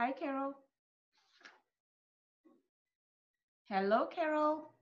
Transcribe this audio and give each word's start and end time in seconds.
Hi, 0.00 0.12
Carol. 0.18 0.54
Hello, 3.68 4.06
Carol. 4.06 4.72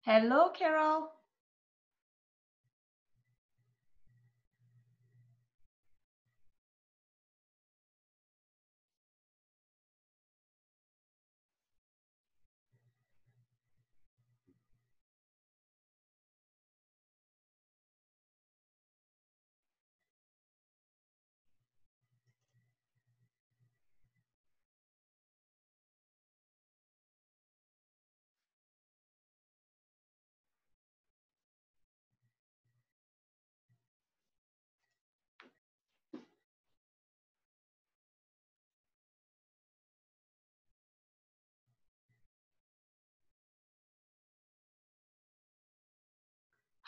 Hello, 0.00 0.50
Carol. 0.50 1.12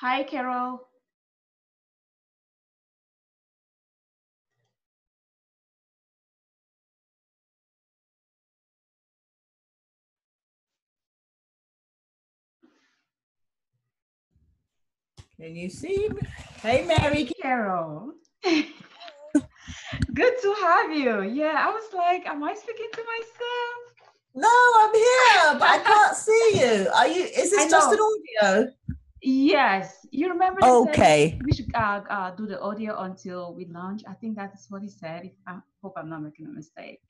Hi, 0.00 0.22
Carol. 0.22 0.86
Can 15.36 15.56
you 15.56 15.68
see 15.68 16.08
me? 16.08 16.20
Hey, 16.62 16.84
Mary. 16.86 17.28
Carol. 17.42 18.12
Good 18.44 18.64
to 20.14 20.54
have 20.62 20.92
you. 20.92 21.22
Yeah, 21.22 21.66
I 21.66 21.70
was 21.70 21.92
like, 21.92 22.24
am 22.26 22.44
I 22.44 22.54
speaking 22.54 22.86
to 22.92 23.02
myself? 23.02 23.94
No, 24.36 24.48
I'm 24.76 24.94
here, 24.94 25.58
but 25.58 25.68
I 25.68 25.78
can't 25.84 26.16
see 26.16 26.50
you. 26.54 26.88
Are 26.94 27.08
you? 27.08 27.24
Is 27.24 27.50
this 27.50 27.68
just 27.68 27.92
an 27.92 27.98
audio? 27.98 28.72
Yes. 29.22 30.06
You 30.10 30.30
remember? 30.30 30.64
Okay. 30.64 31.38
We 31.44 31.52
should 31.52 31.74
uh, 31.74 32.02
uh, 32.08 32.30
do 32.32 32.46
the 32.46 32.60
audio 32.60 32.98
until 33.00 33.54
we 33.54 33.66
launch. 33.66 34.02
I 34.08 34.14
think 34.14 34.36
that 34.36 34.52
is 34.54 34.66
what 34.68 34.82
he 34.82 34.88
said. 34.88 35.24
If 35.24 35.32
I 35.46 35.58
hope 35.82 35.94
I'm 35.96 36.08
not 36.08 36.22
making 36.22 36.46
a 36.46 36.50
mistake. 36.50 37.00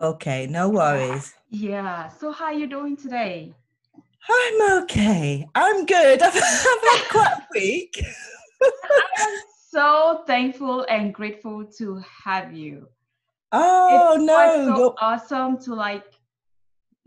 Okay, 0.00 0.46
no 0.48 0.68
worries. 0.68 1.34
Yeah. 1.48 2.08
So 2.08 2.32
how 2.32 2.46
are 2.46 2.52
you 2.52 2.66
doing 2.66 2.96
today? 2.96 3.54
I'm 4.28 4.82
okay. 4.82 5.46
I'm 5.54 5.86
good. 5.86 6.22
I've, 6.22 6.34
I've 6.36 6.42
had 6.42 7.04
quite 7.10 7.34
a 7.38 7.46
week. 7.54 8.04
I'm 9.18 9.38
so 9.70 10.24
thankful 10.26 10.86
and 10.88 11.14
grateful 11.14 11.64
to 11.78 12.02
have 12.24 12.52
you. 12.52 12.88
Oh 13.52 14.16
it 14.16 14.24
no, 14.24 14.74
so 14.74 14.94
awesome 15.00 15.58
to 15.58 15.74
like 15.74 16.04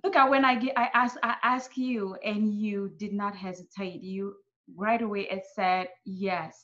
look 0.03 0.15
at 0.15 0.29
when 0.29 0.45
I 0.45 0.55
get 0.55 0.77
I 0.77 0.89
asked 0.93 1.17
I 1.23 1.35
asked 1.43 1.77
you 1.77 2.15
and 2.23 2.53
you 2.53 2.91
did 2.97 3.13
not 3.13 3.35
hesitate. 3.35 4.01
You 4.01 4.35
right 4.75 5.01
away 5.01 5.27
it 5.29 5.43
said 5.55 5.87
yes. 6.05 6.63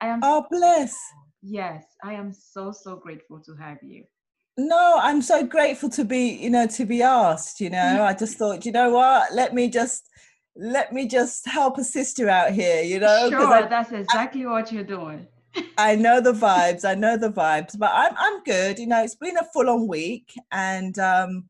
I 0.00 0.08
am 0.08 0.20
oh 0.22 0.46
bless. 0.50 0.96
yes, 1.42 1.84
I 2.02 2.14
am 2.14 2.32
so 2.32 2.72
so 2.72 2.96
grateful 2.96 3.40
to 3.40 3.54
have 3.54 3.78
you. 3.82 4.04
No, 4.56 4.98
I'm 5.00 5.20
so 5.20 5.44
grateful 5.44 5.90
to 5.90 6.04
be, 6.04 6.28
you 6.28 6.48
know, 6.48 6.66
to 6.68 6.84
be 6.84 7.02
asked. 7.02 7.60
You 7.60 7.70
know, 7.70 8.04
I 8.04 8.14
just 8.14 8.38
thought, 8.38 8.64
you 8.64 8.70
know 8.70 8.90
what? 8.90 9.32
Let 9.34 9.52
me 9.52 9.68
just, 9.68 10.08
let 10.54 10.92
me 10.92 11.08
just 11.08 11.46
help 11.48 11.76
a 11.78 11.84
sister 11.84 12.28
out 12.28 12.52
here. 12.52 12.82
You 12.82 13.00
know, 13.00 13.30
sure, 13.30 13.46
I, 13.46 13.66
that's 13.66 13.90
exactly 13.90 14.46
what 14.46 14.70
you're 14.70 14.84
doing. 14.84 15.26
I 15.76 15.96
know 15.96 16.20
the 16.20 16.32
vibes. 16.32 16.84
I 16.84 16.94
know 16.94 17.16
the 17.16 17.30
vibes, 17.30 17.76
but 17.76 17.90
I'm 17.92 18.14
I'm 18.16 18.42
good. 18.44 18.78
You 18.78 18.86
know, 18.86 19.02
it's 19.02 19.16
been 19.16 19.36
a 19.36 19.44
full 19.52 19.68
on 19.68 19.88
week, 19.88 20.32
and 20.52 20.96
um, 21.00 21.48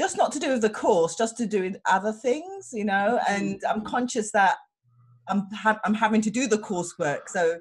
just 0.00 0.16
not 0.16 0.32
to 0.32 0.38
do 0.38 0.48
with 0.52 0.62
the 0.62 0.70
course, 0.70 1.14
just 1.14 1.36
to 1.36 1.46
do 1.46 1.60
with 1.62 1.76
other 1.86 2.12
things. 2.12 2.70
You 2.72 2.86
know, 2.86 3.20
and 3.28 3.60
I'm 3.68 3.82
conscious 3.84 4.32
that 4.32 4.56
I'm 5.28 5.42
ha- 5.52 5.80
I'm 5.84 5.94
having 5.94 6.22
to 6.22 6.30
do 6.30 6.46
the 6.46 6.56
coursework. 6.58 7.28
So, 7.28 7.58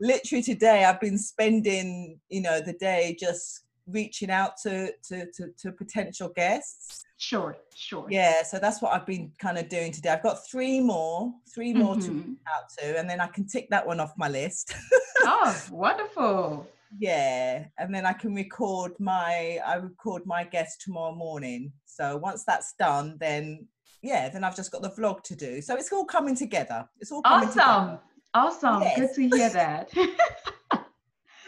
literally 0.00 0.42
today, 0.42 0.84
I've 0.84 1.00
been 1.00 1.16
spending 1.18 2.20
you 2.28 2.42
know 2.42 2.60
the 2.60 2.74
day 2.74 3.16
just 3.18 3.62
reaching 3.86 4.30
out 4.30 4.52
to 4.64 4.92
to 5.08 5.16
to, 5.36 5.42
to 5.60 5.72
potential 5.72 6.28
guests. 6.36 7.04
Sure, 7.16 7.56
sure. 7.74 8.06
Yeah, 8.10 8.42
so 8.44 8.58
that's 8.60 8.80
what 8.82 8.92
I've 8.94 9.06
been 9.06 9.32
kind 9.40 9.56
of 9.58 9.68
doing 9.70 9.90
today. 9.90 10.10
I've 10.10 10.22
got 10.22 10.46
three 10.48 10.78
more, 10.80 11.32
three 11.52 11.72
more 11.72 11.96
to 11.96 12.10
Mhm. 12.12 12.36
out 12.54 12.68
to, 12.78 12.96
and 12.98 13.08
then 13.10 13.20
I 13.20 13.26
can 13.28 13.44
tick 13.46 13.68
that 13.70 13.84
one 13.86 13.98
off 13.98 14.12
my 14.18 14.28
list. 14.28 14.74
Oh, 15.30 15.52
wonderful. 15.72 16.64
Yeah, 16.96 17.64
and 17.78 17.94
then 17.94 18.06
I 18.06 18.12
can 18.12 18.34
record 18.34 18.92
my 18.98 19.58
I 19.66 19.74
record 19.76 20.22
my 20.26 20.44
guest 20.44 20.80
tomorrow 20.80 21.14
morning. 21.14 21.72
So 21.84 22.16
once 22.16 22.44
that's 22.44 22.74
done, 22.78 23.16
then 23.20 23.66
yeah, 24.02 24.28
then 24.28 24.44
I've 24.44 24.56
just 24.56 24.70
got 24.72 24.82
the 24.82 24.90
vlog 24.90 25.22
to 25.24 25.36
do. 25.36 25.60
So 25.60 25.74
it's 25.76 25.92
all 25.92 26.04
coming 26.04 26.36
together. 26.36 26.88
It's 27.00 27.10
all 27.12 27.22
coming 27.22 27.48
Awesome. 27.48 27.60
together. 27.60 28.00
Awesome. 28.34 28.82
Good 28.96 29.14
to 29.14 29.28
hear 29.36 29.50
that. 29.50 29.90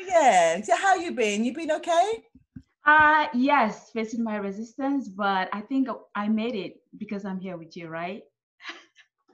Yeah. 0.06 0.60
So 0.62 0.74
how 0.74 0.96
you 0.96 1.12
been? 1.12 1.44
You 1.44 1.54
been 1.54 1.70
okay? 1.70 2.24
Uh 2.84 3.26
yes, 3.34 3.90
facing 3.92 4.24
my 4.24 4.36
resistance, 4.36 5.08
but 5.08 5.48
I 5.52 5.60
think 5.60 5.88
I 6.16 6.26
made 6.26 6.56
it 6.56 6.80
because 6.98 7.24
I'm 7.24 7.38
here 7.38 7.56
with 7.56 7.76
you, 7.76 7.86
right? 7.88 8.22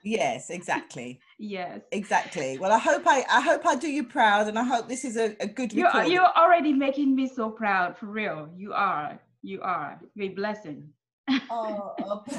Yes, 0.05 0.51
exactly. 0.51 1.21
Yes. 1.39 1.81
Exactly. 1.93 2.59
Well, 2.59 2.73
I 2.73 2.79
hope 2.79 3.03
I 3.07 3.25
I 3.31 3.41
hope 3.41 3.67
I 3.67 3.77
do 3.77 3.89
you 3.89 4.05
proud, 4.05 4.49
and 4.49 4.59
I 4.59 4.65
hope 4.65 4.89
this 4.89 5.05
is 5.05 5.17
a, 5.17 5.37
a 5.41 5.47
good 5.47 5.73
You 5.73 5.87
are 5.87 6.07
you're 6.07 6.33
already 6.37 6.73
making 6.73 7.15
me 7.15 7.29
so 7.29 7.51
proud 7.51 7.99
for 7.99 8.07
real. 8.07 8.49
You 8.57 8.73
are. 8.73 9.21
You 9.43 9.61
are. 9.61 10.01
A 10.19 10.29
blessing. 10.29 10.89
Oh, 11.51 11.95
oh. 12.03 12.25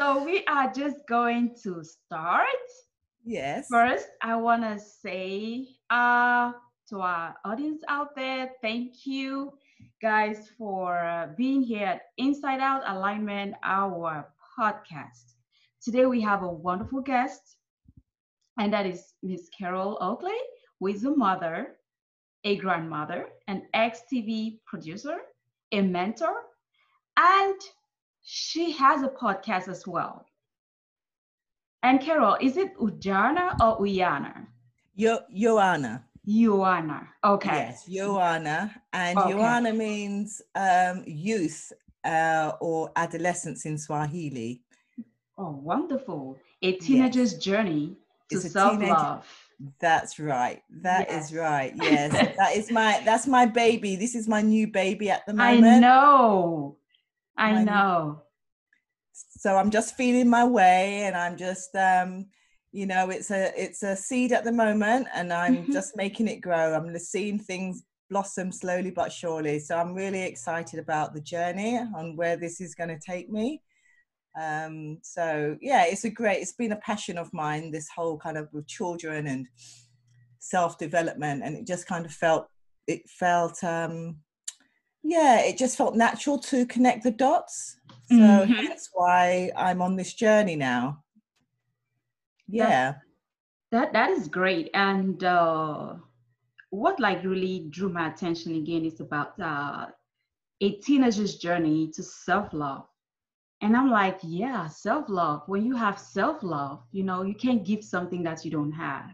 So 0.00 0.24
we 0.24 0.42
are 0.48 0.72
just 0.72 1.06
going 1.06 1.54
to 1.62 1.84
start. 1.84 2.46
yes. 3.22 3.66
First, 3.70 4.06
I 4.22 4.34
want 4.36 4.62
to 4.62 4.78
say 4.78 5.68
uh, 5.90 6.52
to 6.88 7.00
our 7.00 7.36
audience 7.44 7.82
out 7.86 8.16
there, 8.16 8.52
thank 8.62 9.04
you 9.04 9.52
guys 10.00 10.48
for 10.56 10.98
uh, 11.04 11.28
being 11.36 11.62
here 11.62 11.84
at 11.84 12.02
Inside 12.16 12.60
Out 12.60 12.82
Alignment, 12.86 13.56
our 13.62 14.26
podcast. 14.58 15.34
Today 15.82 16.04
we 16.04 16.20
have 16.20 16.42
a 16.42 16.48
wonderful 16.48 17.00
guest, 17.00 17.56
and 18.58 18.70
that 18.72 18.84
is 18.84 19.14
Miss 19.22 19.48
Carol 19.48 19.96
Oakley, 20.02 20.36
who 20.78 20.88
is 20.88 21.04
a 21.04 21.16
mother, 21.16 21.76
a 22.44 22.56
grandmother, 22.56 23.28
an 23.48 23.62
ex-TV 23.72 24.58
producer, 24.66 25.16
a 25.72 25.80
mentor, 25.80 26.34
and 27.16 27.58
she 28.22 28.72
has 28.72 29.02
a 29.02 29.08
podcast 29.08 29.68
as 29.68 29.86
well. 29.86 30.26
And 31.82 31.98
Carol, 31.98 32.36
is 32.42 32.58
it 32.58 32.76
Ujana 32.76 33.54
or 33.62 33.80
Uyana? 33.80 34.48
Yo- 34.94 35.24
Ujana. 35.34 36.02
Yuana. 36.28 37.06
Okay. 37.24 37.48
Yes, 37.48 37.88
Ujana. 37.88 38.70
And 38.92 39.18
Okay. 39.18 39.32
Ujana 39.32 39.74
means 39.74 40.42
um, 40.54 41.04
youth 41.06 41.72
uh, 42.04 42.52
or 42.60 42.92
adolescence 42.96 43.64
in 43.64 43.78
Swahili. 43.78 44.60
Oh, 45.42 45.52
wonderful. 45.62 46.38
A 46.62 46.76
teenager's 46.76 47.34
journey 47.38 47.96
to 48.28 48.36
It's 48.36 48.44
a 48.44 48.48
teenage- 48.50 48.88
self-love. 48.88 49.26
That's 49.80 50.18
right. 50.18 50.62
That 50.82 51.10
is 51.10 51.30
Yes. 51.30 51.32
right. 51.32 51.72
Yes, 51.82 52.12
that 52.36 52.56
is 52.56 52.70
my 52.70 53.00
that's 53.04 53.26
my 53.26 53.44
baby. 53.46 53.96
This 53.96 54.14
is 54.14 54.26
my 54.28 54.42
new 54.42 54.66
baby 54.68 55.10
at 55.10 55.24
the 55.26 55.34
moment. 55.34 55.64
I 55.66 55.78
know. 55.80 56.76
I 57.36 57.52
My- 57.52 57.64
know. 57.64 58.22
So 59.12 59.56
I'm 59.56 59.70
just 59.70 59.96
feeling 59.96 60.28
my 60.28 60.44
way, 60.44 61.02
and 61.04 61.16
I'm 61.16 61.36
just 61.36 61.74
um, 61.74 62.26
you 62.72 62.86
know, 62.86 63.10
it's 63.10 63.30
a 63.30 63.52
it's 63.62 63.82
a 63.82 63.96
seed 63.96 64.32
at 64.32 64.44
the 64.44 64.52
moment, 64.52 65.08
and 65.14 65.32
I'm 65.32 65.56
Mhm. 65.66 65.72
just 65.72 65.96
making 65.96 66.28
it 66.28 66.40
grow. 66.40 66.74
I'm 66.74 66.96
seeing 66.98 67.38
things 67.38 67.82
blossom 68.10 68.50
slowly 68.52 68.90
but 68.90 69.12
surely. 69.12 69.58
So 69.58 69.76
I'm 69.78 69.94
really 69.94 70.22
excited 70.22 70.80
about 70.80 71.14
the 71.14 71.20
journey 71.20 71.78
on 71.78 72.16
where 72.16 72.36
this 72.36 72.60
is 72.60 72.74
going 72.74 72.90
to 72.90 72.98
take 72.98 73.30
me. 73.30 73.62
Um, 74.38 74.98
so 75.02 75.56
yeah, 75.60 75.84
it's 75.86 76.04
a 76.04 76.10
great. 76.10 76.40
It's 76.42 76.52
been 76.52 76.72
a 76.72 76.76
passion 76.76 77.18
of 77.18 77.32
mine. 77.32 77.70
This 77.70 77.88
whole 77.94 78.18
kind 78.18 78.36
of 78.36 78.48
with 78.52 78.66
children 78.66 79.26
and 79.26 79.48
self 80.38 80.78
development, 80.78 81.42
and 81.44 81.56
it 81.56 81.66
just 81.66 81.86
kind 81.86 82.04
of 82.04 82.12
felt 82.12 82.46
it 82.86 83.08
felt 83.08 83.62
um, 83.64 84.18
yeah, 85.02 85.40
it 85.40 85.56
just 85.58 85.76
felt 85.76 85.96
natural 85.96 86.38
to 86.38 86.66
connect 86.66 87.02
the 87.04 87.10
dots. 87.10 87.76
So 88.08 88.16
Mhm. 88.16 88.68
that's 88.68 88.90
why 88.92 89.50
I'm 89.56 89.82
on 89.82 89.96
this 89.96 90.14
journey 90.14 90.56
now. 90.56 91.04
yeah 92.52 92.94
that 93.70 93.92
that 93.92 94.10
is 94.10 94.26
great 94.26 94.68
and 94.74 95.22
uh 95.22 95.94
what 96.70 96.98
like 96.98 97.22
really 97.22 97.66
drew 97.70 97.88
my 97.88 98.08
attention 98.08 98.56
again 98.56 98.84
is 98.84 98.98
about 99.00 99.38
uh 99.40 99.86
a 100.60 100.70
teenager's 100.86 101.36
journey 101.36 101.88
to 101.94 102.02
self-love 102.02 102.89
and 103.62 103.76
i'm 103.76 103.90
like 103.90 104.18
yeah 104.22 104.66
self-love. 104.66 105.42
When 105.46 105.64
you 105.64 105.76
have 105.76 105.98
self-love 105.98 106.82
you 106.92 107.04
know 107.04 107.22
you 107.22 107.34
can't 107.34 107.64
give 107.64 107.84
something 107.84 108.22
that 108.24 108.44
you 108.44 108.50
don't 108.50 108.72
have. 108.72 109.04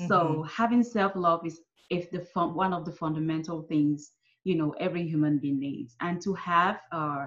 Mm-hmm. 0.00 0.08
so 0.08 0.42
having 0.44 0.82
self-love 0.82 1.46
is 1.46 1.60
if 1.90 2.10
the 2.10 2.20
fun, 2.20 2.54
one 2.54 2.72
of 2.72 2.86
the 2.86 2.92
fundamental 2.92 3.62
things 3.62 4.12
you 4.44 4.54
know 4.54 4.74
every 4.80 5.06
human 5.06 5.38
being 5.38 5.58
needs. 5.58 5.94
And 6.00 6.20
to 6.22 6.34
have 6.34 6.80
uh, 6.92 7.26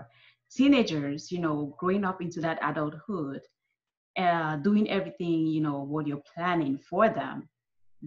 teenagers 0.52 1.32
you 1.32 1.40
know 1.40 1.76
growing 1.80 2.04
up 2.04 2.22
into 2.22 2.42
that 2.42 2.60
adulthood 2.62 3.42
uh, 4.18 4.58
doing 4.58 4.90
everything 4.90 5.48
you 5.48 5.62
know 5.62 5.84
what 5.84 6.08
you're 6.08 6.24
planning 6.34 6.78
for 6.78 7.10
them 7.10 7.48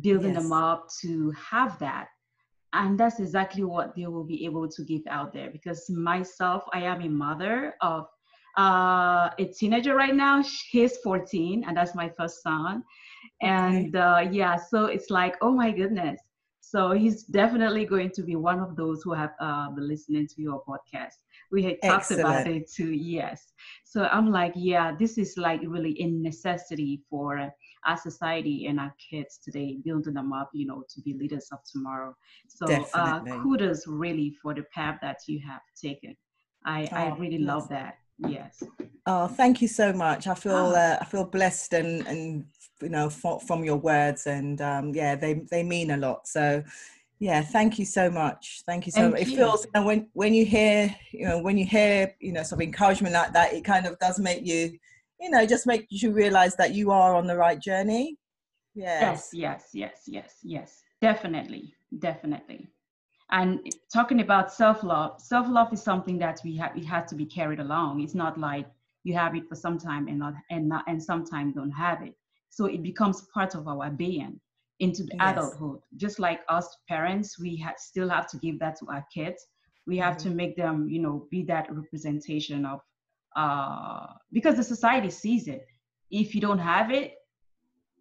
building 0.00 0.34
yes. 0.34 0.42
them 0.42 0.52
up 0.52 0.88
to 1.00 1.32
have 1.32 1.78
that. 1.78 2.08
And 2.72 3.00
that's 3.00 3.18
exactly 3.18 3.64
what 3.64 3.94
they 3.96 4.06
will 4.06 4.24
be 4.24 4.44
able 4.44 4.68
to 4.68 4.82
give 4.84 5.02
out 5.08 5.32
there. 5.32 5.50
Because 5.50 5.88
myself 5.88 6.64
i 6.72 6.80
am 6.80 7.00
a 7.02 7.08
mother 7.08 7.74
of 7.80 8.06
uh, 8.58 9.30
a 9.38 9.44
teenager 9.56 9.94
right 9.94 10.14
now 10.14 10.42
he's 10.70 10.98
14 10.98 11.64
and 11.66 11.76
that's 11.76 11.94
my 11.94 12.10
first 12.18 12.42
son 12.42 12.82
and 13.40 13.96
uh, 13.96 14.26
yeah 14.30 14.56
so 14.56 14.86
it's 14.86 15.10
like 15.10 15.36
oh 15.40 15.52
my 15.52 15.70
goodness 15.70 16.20
so 16.70 16.90
he's 16.90 17.22
definitely 17.22 17.86
going 17.86 18.10
to 18.10 18.22
be 18.22 18.36
one 18.36 18.60
of 18.60 18.76
those 18.76 19.00
who 19.02 19.14
have 19.14 19.32
uh, 19.40 19.70
been 19.70 19.88
listening 19.88 20.26
to 20.26 20.42
your 20.42 20.62
podcast. 20.68 21.14
We 21.50 21.62
had 21.62 21.76
talked 21.82 22.10
Excellent. 22.10 22.20
about 22.20 22.46
it 22.46 22.70
too. 22.70 22.92
Yes. 22.92 23.54
So 23.84 24.04
I'm 24.04 24.30
like, 24.30 24.52
yeah, 24.54 24.94
this 24.94 25.16
is 25.16 25.38
like 25.38 25.62
really 25.66 25.96
a 25.98 26.06
necessity 26.08 27.00
for 27.08 27.50
our 27.86 27.96
society 27.96 28.66
and 28.66 28.78
our 28.78 28.94
kids 28.98 29.40
today, 29.42 29.78
building 29.82 30.12
them 30.12 30.34
up, 30.34 30.50
you 30.52 30.66
know, 30.66 30.84
to 30.94 31.00
be 31.00 31.14
leaders 31.14 31.48
of 31.52 31.60
tomorrow. 31.72 32.14
So 32.48 32.66
uh, 32.92 33.20
kudos 33.42 33.86
really 33.86 34.36
for 34.42 34.52
the 34.52 34.64
path 34.74 34.98
that 35.00 35.20
you 35.26 35.40
have 35.48 35.62
taken. 35.80 36.14
I, 36.66 36.86
oh, 36.92 36.96
I 36.96 37.16
really 37.16 37.38
yes. 37.38 37.46
love 37.46 37.68
that. 37.70 37.94
Yes. 38.18 38.62
Oh, 39.06 39.26
thank 39.26 39.62
you 39.62 39.68
so 39.68 39.92
much. 39.92 40.26
I 40.26 40.34
feel 40.34 40.52
oh. 40.52 40.74
uh, 40.74 40.98
I 41.00 41.04
feel 41.04 41.24
blessed 41.24 41.72
and 41.74 42.06
and 42.06 42.44
you 42.82 42.88
know 42.88 43.10
from, 43.10 43.40
from 43.40 43.64
your 43.64 43.76
words 43.76 44.26
and 44.26 44.60
um, 44.60 44.94
yeah 44.94 45.14
they 45.14 45.42
they 45.50 45.62
mean 45.62 45.90
a 45.90 45.96
lot 45.96 46.26
so 46.26 46.62
yeah 47.18 47.42
thank 47.42 47.78
you 47.78 47.84
so 47.84 48.10
much 48.10 48.62
thank 48.66 48.86
you 48.86 48.92
so 48.92 49.00
thank 49.00 49.12
much 49.12 49.26
you. 49.26 49.34
it 49.34 49.36
feels 49.36 49.64
you 49.64 49.70
know, 49.74 49.86
when 49.86 50.08
when 50.12 50.34
you 50.34 50.44
hear 50.44 50.94
you 51.10 51.26
know 51.26 51.40
when 51.40 51.58
you 51.58 51.64
hear 51.64 52.14
you 52.20 52.32
know 52.32 52.42
some 52.42 52.60
encouragement 52.60 53.14
like 53.14 53.32
that 53.32 53.52
it 53.52 53.64
kind 53.64 53.86
of 53.86 53.98
does 53.98 54.18
make 54.20 54.46
you 54.46 54.78
you 55.20 55.30
know 55.30 55.44
just 55.44 55.66
make 55.66 55.86
you 55.90 56.12
realize 56.12 56.54
that 56.56 56.74
you 56.74 56.90
are 56.90 57.16
on 57.16 57.26
the 57.26 57.36
right 57.36 57.60
journey 57.60 58.16
yes 58.74 59.30
yes 59.32 59.70
yes 59.72 60.02
yes 60.04 60.04
yes 60.06 60.34
yes 60.42 60.82
definitely 61.00 61.74
definitely 61.98 62.68
and 63.30 63.60
talking 63.92 64.20
about 64.20 64.52
self-love 64.52 65.20
self-love 65.20 65.72
is 65.72 65.82
something 65.82 66.18
that 66.18 66.40
we 66.44 66.56
have 66.56 66.76
it 66.76 66.84
has 66.84 67.08
to 67.08 67.14
be 67.14 67.26
carried 67.26 67.60
along 67.60 68.00
it's 68.00 68.14
not 68.14 68.38
like 68.38 68.66
you 69.04 69.14
have 69.14 69.34
it 69.34 69.48
for 69.48 69.54
some 69.54 69.78
time 69.78 70.08
and 70.08 70.18
not 70.18 70.34
and 70.50 70.68
not 70.68 70.84
and 70.88 71.02
sometimes 71.02 71.54
don't 71.54 71.70
have 71.70 72.02
it 72.02 72.14
so 72.50 72.66
it 72.66 72.82
becomes 72.82 73.26
part 73.34 73.54
of 73.54 73.68
our 73.68 73.90
being 73.90 74.40
into 74.80 75.02
the 75.04 75.16
yes. 75.18 75.32
adulthood. 75.32 75.80
Just 75.96 76.18
like 76.18 76.40
us 76.48 76.76
parents, 76.88 77.38
we 77.38 77.56
ha- 77.56 77.74
still 77.76 78.08
have 78.08 78.28
to 78.30 78.38
give 78.38 78.58
that 78.60 78.78
to 78.78 78.86
our 78.88 79.04
kids. 79.12 79.46
We 79.86 79.98
have 79.98 80.16
mm-hmm. 80.16 80.30
to 80.30 80.34
make 80.34 80.56
them, 80.56 80.88
you 80.88 81.00
know, 81.00 81.26
be 81.30 81.42
that 81.44 81.68
representation 81.70 82.64
of, 82.64 82.80
uh, 83.36 84.06
because 84.32 84.56
the 84.56 84.64
society 84.64 85.10
sees 85.10 85.48
it. 85.48 85.66
If 86.10 86.34
you 86.34 86.40
don't 86.40 86.58
have 86.58 86.90
it, 86.90 87.14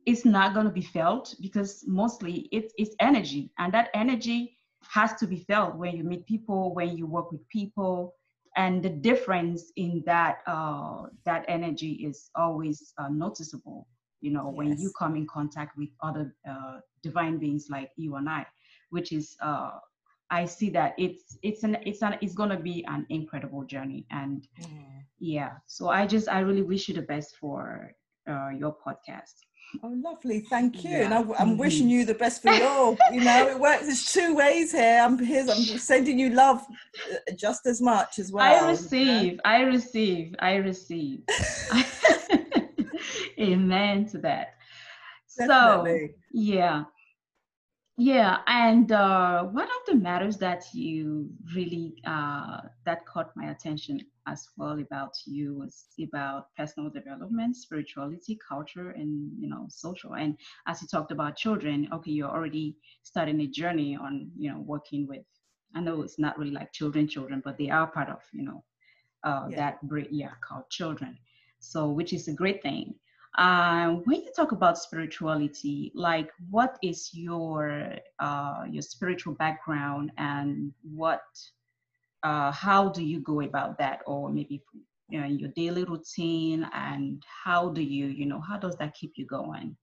it's 0.06 0.23
not 0.23 0.53
going 0.53 0.65
to 0.65 0.71
be 0.71 0.81
felt 0.81 1.35
because 1.41 1.83
mostly 1.85 2.47
it's, 2.51 2.73
it's 2.77 2.95
energy 3.00 3.51
and 3.59 3.73
that 3.73 3.89
energy 3.94 4.56
has 4.89 5.13
to 5.15 5.27
be 5.27 5.37
felt 5.47 5.75
when 5.75 5.95
you 5.95 6.03
meet 6.03 6.25
people 6.25 6.73
when 6.73 6.97
you 6.97 7.05
work 7.05 7.31
with 7.31 7.47
people 7.49 8.13
and 8.55 8.81
the 8.81 8.89
difference 8.89 9.71
in 9.75 10.01
that 10.05 10.39
uh, 10.47 11.03
that 11.25 11.45
energy 11.47 11.94
is 11.94 12.29
always 12.35 12.94
uh, 12.97 13.09
noticeable 13.09 13.87
you 14.21 14.31
know, 14.31 14.49
yes. 14.49 14.57
when 14.57 14.79
you 14.79 14.91
come 14.97 15.15
in 15.15 15.27
contact 15.27 15.77
with 15.77 15.89
other 16.01 16.35
uh, 16.49 16.79
divine 17.03 17.37
beings 17.37 17.67
like 17.69 17.91
you 17.97 18.15
and 18.15 18.29
I, 18.29 18.45
which 18.89 19.11
is, 19.11 19.35
uh, 19.41 19.71
I 20.29 20.45
see 20.45 20.69
that 20.71 20.94
it's 20.97 21.37
it's 21.41 21.63
an 21.63 21.77
it's 21.85 22.01
an 22.01 22.17
it's 22.19 22.33
gonna 22.33 22.59
be 22.59 22.83
an 22.85 23.06
incredible 23.09 23.63
journey, 23.63 24.06
and 24.11 24.45
mm. 24.61 24.83
yeah. 25.19 25.51
So 25.67 25.87
I 25.87 26.06
just 26.06 26.27
I 26.27 26.39
really 26.39 26.63
wish 26.63 26.89
you 26.89 26.95
the 26.95 27.01
best 27.01 27.37
for 27.37 27.94
uh, 28.29 28.49
your 28.49 28.75
podcast. 28.85 29.35
Oh, 29.83 29.90
lovely. 29.90 30.40
Thank 30.42 30.83
you. 30.83 30.92
Yeah. 30.92 31.06
And 31.06 31.14
I, 31.14 31.19
am 31.19 31.26
mm-hmm. 31.26 31.57
wishing 31.57 31.90
you 31.90 32.06
the 32.06 32.14
best 32.14 32.42
for 32.42 32.52
your, 32.52 32.97
you 33.12 33.21
know, 33.21 33.47
it 33.47 33.59
works. 33.59 33.83
There's 33.83 34.06
two 34.12 34.36
ways 34.36 34.71
here. 34.71 35.02
I'm 35.04 35.19
here. 35.19 35.42
I'm 35.42 35.64
sending 35.78 36.18
you 36.18 36.30
love 36.30 36.66
uh, 37.12 37.33
just 37.36 37.66
as 37.66 37.81
much 37.81 38.19
as 38.19 38.31
well. 38.31 38.66
I 38.66 38.69
receive. 38.69 39.40
I 39.45 39.62
receive. 39.62 40.36
I 40.40 40.56
receive. 40.56 41.21
Amen 43.40 44.07
to 44.09 44.18
that. 44.19 44.56
Definitely. 45.38 46.07
So, 46.07 46.14
yeah. 46.31 46.83
Yeah, 47.99 48.39
and 48.45 48.92
uh, 48.92 49.44
one 49.45 49.66
of 49.68 49.85
the 49.87 49.95
matters 49.95 50.37
that 50.37 50.66
you 50.73 51.30
really 51.56 51.95
uh, 52.06 52.61
that 52.85 53.06
caught 53.07 53.35
my 53.35 53.49
attention 53.49 54.01
as 54.27 54.47
well 54.56 54.80
about 54.80 55.16
you 55.25 55.56
was 55.57 55.87
about 56.01 56.54
personal 56.56 56.92
development, 56.92 57.56
spirituality, 57.56 58.37
culture, 58.47 58.92
and 58.92 59.31
you 59.39 59.49
know 59.49 59.66
social. 59.69 60.13
And 60.13 60.37
as 60.68 60.81
you 60.81 60.87
talked 60.87 61.11
about 61.11 61.37
children, 61.37 61.87
okay, 61.92 62.11
you're 62.11 62.30
already 62.30 62.77
starting 63.01 63.42
a 63.42 63.47
journey 63.47 63.95
on 63.95 64.30
you 64.37 64.51
know 64.51 64.59
working 64.59 65.07
with. 65.07 65.25
I 65.75 65.81
know 65.81 66.04
it's 66.04 66.19
not 66.19 66.37
really 66.37 66.51
like 66.51 66.71
children, 66.73 67.07
children, 67.07 67.42
but 67.44 67.57
they 67.57 67.69
are 67.71 67.87
part 67.87 68.09
of 68.09 68.21
you 68.31 68.44
know 68.44 68.63
uh, 69.23 69.47
yeah. 69.49 69.56
that 69.57 69.80
yeah 70.11 70.31
called 70.47 70.69
children. 70.69 71.18
So 71.59 71.89
which 71.89 72.13
is 72.13 72.27
a 72.27 72.33
great 72.33 72.61
thing. 72.61 72.94
Uh, 73.37 73.97
when 74.06 74.23
you 74.23 74.31
talk 74.35 74.51
about 74.51 74.79
spirituality, 74.79 75.91
like 75.94 76.31
what 76.49 76.77
is 76.81 77.11
your 77.13 77.94
uh, 78.19 78.63
your 78.67 78.81
spiritual 78.81 79.33
background 79.35 80.11
and 80.17 80.73
what 80.81 81.21
uh, 82.23 82.51
how 82.51 82.89
do 82.89 83.03
you 83.03 83.19
go 83.19 83.41
about 83.41 83.77
that, 83.77 84.01
or 84.07 84.29
maybe 84.29 84.63
you 85.09 85.21
know, 85.21 85.27
your 85.27 85.49
daily 85.49 85.83
routine, 85.83 86.67
and 86.73 87.21
how 87.44 87.69
do 87.69 87.81
you 87.81 88.07
you 88.07 88.25
know 88.25 88.41
how 88.41 88.57
does 88.57 88.75
that 88.77 88.95
keep 88.95 89.13
you 89.17 89.25
going? 89.27 89.77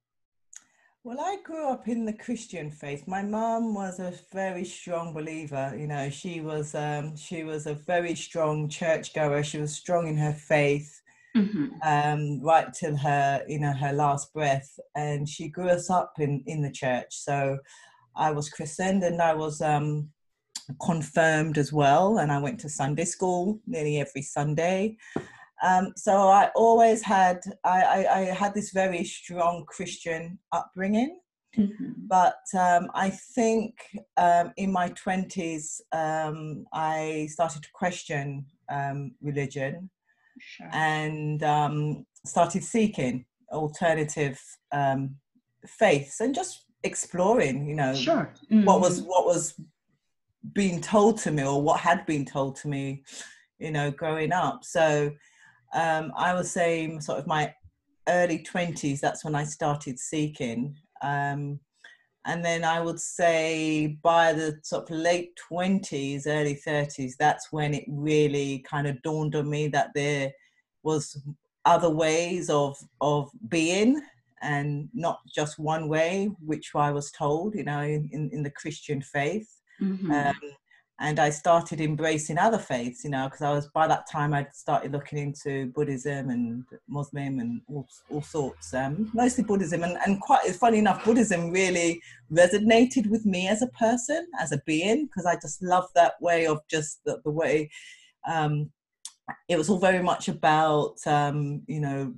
Well, 1.04 1.20
I 1.20 1.36
grew 1.44 1.68
up 1.68 1.86
in 1.86 2.06
the 2.06 2.14
Christian 2.14 2.70
faith. 2.72 3.06
My 3.06 3.22
mom 3.22 3.74
was 3.74 4.00
a 4.00 4.14
very 4.32 4.64
strong 4.64 5.12
believer. 5.12 5.76
You 5.78 5.86
know, 5.86 6.10
she 6.10 6.40
was 6.40 6.74
um, 6.74 7.14
she 7.14 7.44
was 7.44 7.66
a 7.66 7.74
very 7.74 8.16
strong 8.16 8.68
churchgoer. 8.68 9.44
She 9.44 9.58
was 9.58 9.76
strong 9.76 10.08
in 10.08 10.16
her 10.16 10.32
faith 10.32 11.02
mm-hmm. 11.36 11.66
um, 11.82 12.40
right 12.42 12.72
till 12.72 12.96
her 12.96 13.42
you 13.48 13.58
know 13.58 13.72
her 13.72 13.92
last 13.92 14.32
breath 14.32 14.78
and 14.94 15.28
she 15.28 15.48
grew 15.48 15.68
us 15.68 15.90
up 15.90 16.12
in 16.18 16.42
in 16.46 16.62
the 16.62 16.70
church 16.70 17.08
so 17.10 17.58
i 18.16 18.30
was 18.30 18.48
christened 18.48 19.02
and 19.02 19.20
i 19.20 19.34
was 19.34 19.60
um, 19.60 20.08
confirmed 20.84 21.58
as 21.58 21.72
well 21.72 22.18
and 22.18 22.32
i 22.32 22.38
went 22.38 22.58
to 22.60 22.68
sunday 22.68 23.04
school 23.04 23.60
nearly 23.66 23.98
every 24.00 24.22
sunday 24.22 24.96
um, 25.62 25.92
so 25.96 26.28
i 26.28 26.50
always 26.54 27.02
had 27.02 27.40
I, 27.64 27.82
I, 27.82 28.18
I, 28.18 28.20
had 28.26 28.54
this 28.54 28.70
very 28.70 29.04
strong 29.04 29.64
christian 29.66 30.38
upbringing 30.52 31.18
mm-hmm. 31.56 31.92
but 32.06 32.42
um, 32.58 32.88
i 32.94 33.10
think 33.10 33.74
um, 34.16 34.52
in 34.56 34.72
my 34.72 34.90
20s 34.90 35.80
um, 35.92 36.64
i 36.72 37.28
started 37.30 37.62
to 37.62 37.68
question 37.72 38.46
um, 38.70 39.12
religion 39.20 39.90
sure. 40.46 40.68
and 40.72 41.42
um, 41.42 42.06
started 42.24 42.64
seeking 42.64 43.24
alternative 43.52 44.40
um, 44.72 45.16
faiths 45.66 46.20
and 46.20 46.34
just 46.34 46.64
exploring, 46.82 47.66
you 47.66 47.74
know, 47.74 47.94
sure. 47.94 48.32
mm-hmm. 48.50 48.64
what 48.64 48.80
was 48.80 49.02
what 49.02 49.26
was 49.26 49.54
being 50.52 50.80
told 50.80 51.18
to 51.18 51.30
me 51.30 51.44
or 51.44 51.60
what 51.62 51.80
had 51.80 52.04
been 52.06 52.24
told 52.24 52.56
to 52.56 52.68
me, 52.68 53.02
you 53.58 53.70
know, 53.70 53.90
growing 53.90 54.32
up. 54.32 54.64
So 54.64 55.10
um, 55.74 56.12
I 56.16 56.34
was 56.34 56.50
saying 56.50 57.00
sort 57.00 57.18
of 57.18 57.26
my 57.26 57.52
early 58.08 58.38
20s, 58.38 59.00
that's 59.00 59.24
when 59.24 59.34
I 59.34 59.44
started 59.44 59.98
seeking. 59.98 60.76
Um, 61.02 61.60
and 62.26 62.44
then 62.44 62.64
I 62.64 62.80
would 62.80 63.00
say 63.00 63.98
by 64.02 64.32
the 64.32 64.58
sort 64.62 64.90
of 64.90 64.96
late 64.96 65.38
20s, 65.50 66.26
early 66.26 66.58
30s, 66.66 67.12
that's 67.18 67.52
when 67.52 67.74
it 67.74 67.84
really 67.86 68.64
kind 68.68 68.86
of 68.86 69.00
dawned 69.02 69.34
on 69.34 69.50
me 69.50 69.68
that 69.68 69.90
there 69.94 70.32
was 70.82 71.20
other 71.64 71.90
ways 71.90 72.50
of 72.50 72.76
of 73.00 73.30
being 73.48 74.02
and 74.42 74.88
not 74.92 75.20
just 75.34 75.58
one 75.58 75.88
way, 75.88 76.30
which 76.44 76.70
I 76.74 76.90
was 76.90 77.10
told, 77.10 77.54
you 77.54 77.64
know, 77.64 77.80
in, 77.80 78.30
in 78.32 78.42
the 78.42 78.50
Christian 78.50 79.00
faith. 79.00 79.48
Mm-hmm. 79.80 80.10
Um, 80.10 80.34
and 81.00 81.18
I 81.18 81.30
started 81.30 81.80
embracing 81.80 82.38
other 82.38 82.58
faiths, 82.58 83.02
you 83.02 83.10
know, 83.10 83.24
because 83.24 83.42
I 83.42 83.52
was 83.52 83.66
by 83.68 83.88
that 83.88 84.08
time 84.10 84.32
I'd 84.32 84.54
started 84.54 84.92
looking 84.92 85.18
into 85.18 85.66
Buddhism 85.72 86.30
and 86.30 86.64
Muslim 86.88 87.40
and 87.40 87.62
all, 87.68 87.88
all 88.10 88.22
sorts, 88.22 88.72
um, 88.74 89.10
mostly 89.12 89.42
Buddhism. 89.42 89.82
And, 89.82 89.98
and 90.06 90.20
quite 90.20 90.44
funny 90.54 90.78
enough, 90.78 91.04
Buddhism 91.04 91.50
really 91.50 92.00
resonated 92.32 93.08
with 93.10 93.26
me 93.26 93.48
as 93.48 93.60
a 93.60 93.66
person, 93.68 94.26
as 94.40 94.52
a 94.52 94.62
being, 94.66 95.06
because 95.06 95.26
I 95.26 95.34
just 95.34 95.62
love 95.62 95.88
that 95.96 96.14
way 96.20 96.46
of 96.46 96.60
just 96.70 97.00
the, 97.04 97.20
the 97.24 97.30
way 97.30 97.70
um, 98.30 98.70
it 99.48 99.58
was 99.58 99.68
all 99.68 99.78
very 99.78 100.02
much 100.02 100.28
about, 100.28 100.94
um, 101.06 101.62
you 101.66 101.80
know, 101.80 102.14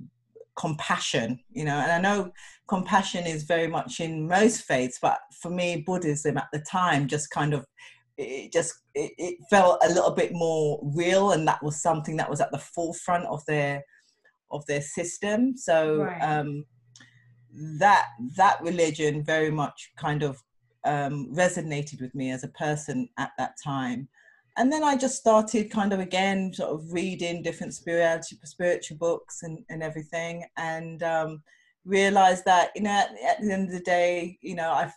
compassion, 0.55 1.39
you 1.51 1.65
know, 1.65 1.77
and 1.77 1.91
I 1.91 1.99
know 1.99 2.31
compassion 2.67 3.25
is 3.25 3.43
very 3.43 3.67
much 3.67 3.99
in 3.99 4.27
most 4.27 4.61
faiths, 4.63 4.99
but 5.01 5.19
for 5.41 5.49
me, 5.49 5.83
Buddhism 5.85 6.37
at 6.37 6.49
the 6.51 6.59
time 6.59 7.07
just 7.07 7.31
kind 7.31 7.53
of 7.53 7.65
it 8.17 8.51
just 8.51 8.73
it, 8.95 9.11
it, 9.17 9.37
felt 9.49 9.83
a 9.83 9.89
little 9.89 10.11
bit 10.11 10.33
more 10.33 10.79
real 10.95 11.31
and 11.31 11.47
that 11.47 11.61
was 11.63 11.81
something 11.81 12.17
that 12.17 12.29
was 12.29 12.41
at 12.41 12.51
the 12.51 12.57
forefront 12.57 13.25
of 13.25 13.45
their 13.45 13.83
of 14.51 14.65
their 14.65 14.81
system 14.81 15.55
so 15.55 15.97
right. 15.97 16.19
um 16.21 16.65
that 17.79 18.07
that 18.35 18.59
religion 18.61 19.23
very 19.23 19.51
much 19.51 19.91
kind 19.97 20.23
of 20.23 20.41
um 20.85 21.27
resonated 21.33 22.01
with 22.01 22.13
me 22.15 22.31
as 22.31 22.43
a 22.43 22.49
person 22.49 23.07
at 23.17 23.31
that 23.37 23.53
time 23.63 24.07
and 24.59 24.73
then 24.73 24.83
I 24.83 24.97
just 24.97 25.17
started 25.17 25.69
kind 25.69 25.93
of 25.93 25.99
again 25.99 26.51
sort 26.53 26.71
of 26.71 26.91
reading 26.91 27.43
different 27.43 27.75
spiritual 27.75 28.39
spiritual 28.43 28.97
books 28.97 29.43
and, 29.43 29.59
and 29.69 29.83
everything 29.83 30.45
and 30.57 31.03
um 31.03 31.43
realized 31.85 32.45
that 32.45 32.71
you 32.75 32.81
know 32.81 32.89
at, 32.89 33.11
at 33.23 33.41
the 33.41 33.51
end 33.51 33.67
of 33.67 33.73
the 33.73 33.83
day 33.83 34.37
you 34.41 34.55
know 34.55 34.69
I 34.69 34.91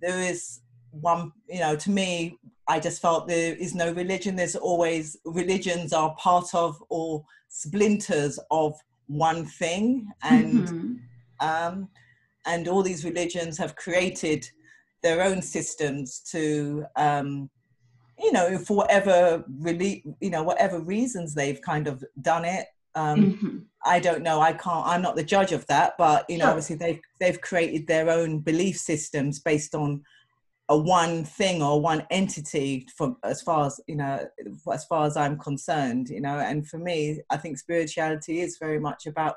there 0.00 0.20
is 0.20 0.60
one 1.00 1.32
you 1.48 1.60
know 1.60 1.76
to 1.76 1.90
me 1.90 2.38
i 2.68 2.78
just 2.80 3.00
felt 3.00 3.28
there 3.28 3.54
is 3.54 3.74
no 3.74 3.92
religion 3.92 4.36
there's 4.36 4.56
always 4.56 5.16
religions 5.24 5.92
are 5.92 6.14
part 6.16 6.54
of 6.54 6.82
or 6.88 7.24
splinters 7.48 8.38
of 8.50 8.74
one 9.06 9.44
thing 9.44 10.08
and 10.22 10.68
mm-hmm. 10.68 10.94
um 11.46 11.88
and 12.46 12.68
all 12.68 12.82
these 12.82 13.04
religions 13.04 13.58
have 13.58 13.76
created 13.76 14.48
their 15.02 15.22
own 15.22 15.42
systems 15.42 16.20
to 16.20 16.84
um 16.96 17.48
you 18.18 18.32
know 18.32 18.58
for 18.58 18.76
whatever 18.76 19.44
really 19.60 20.04
you 20.20 20.30
know 20.30 20.42
whatever 20.42 20.80
reasons 20.80 21.34
they've 21.34 21.60
kind 21.62 21.86
of 21.86 22.02
done 22.22 22.44
it 22.44 22.66
um 22.94 23.32
mm-hmm. 23.32 23.58
i 23.84 24.00
don't 24.00 24.22
know 24.22 24.40
i 24.40 24.52
can't 24.52 24.86
i'm 24.86 25.02
not 25.02 25.16
the 25.16 25.22
judge 25.22 25.52
of 25.52 25.66
that 25.66 25.94
but 25.98 26.28
you 26.28 26.38
know 26.38 26.44
sure. 26.44 26.50
obviously 26.50 26.76
they've 26.76 27.00
they've 27.20 27.40
created 27.40 27.86
their 27.86 28.10
own 28.10 28.40
belief 28.40 28.76
systems 28.76 29.38
based 29.38 29.74
on 29.74 30.02
a 30.68 30.76
one 30.76 31.24
thing 31.24 31.62
or 31.62 31.80
one 31.80 32.04
entity 32.10 32.86
from 32.96 33.16
as 33.22 33.40
far 33.40 33.66
as 33.66 33.80
you 33.86 33.94
know 33.94 34.26
as 34.72 34.84
far 34.86 35.06
as 35.06 35.16
i'm 35.16 35.38
concerned 35.38 36.08
you 36.08 36.20
know 36.20 36.40
and 36.40 36.66
for 36.68 36.78
me 36.78 37.20
i 37.30 37.36
think 37.36 37.56
spirituality 37.56 38.40
is 38.40 38.58
very 38.58 38.80
much 38.80 39.06
about 39.06 39.36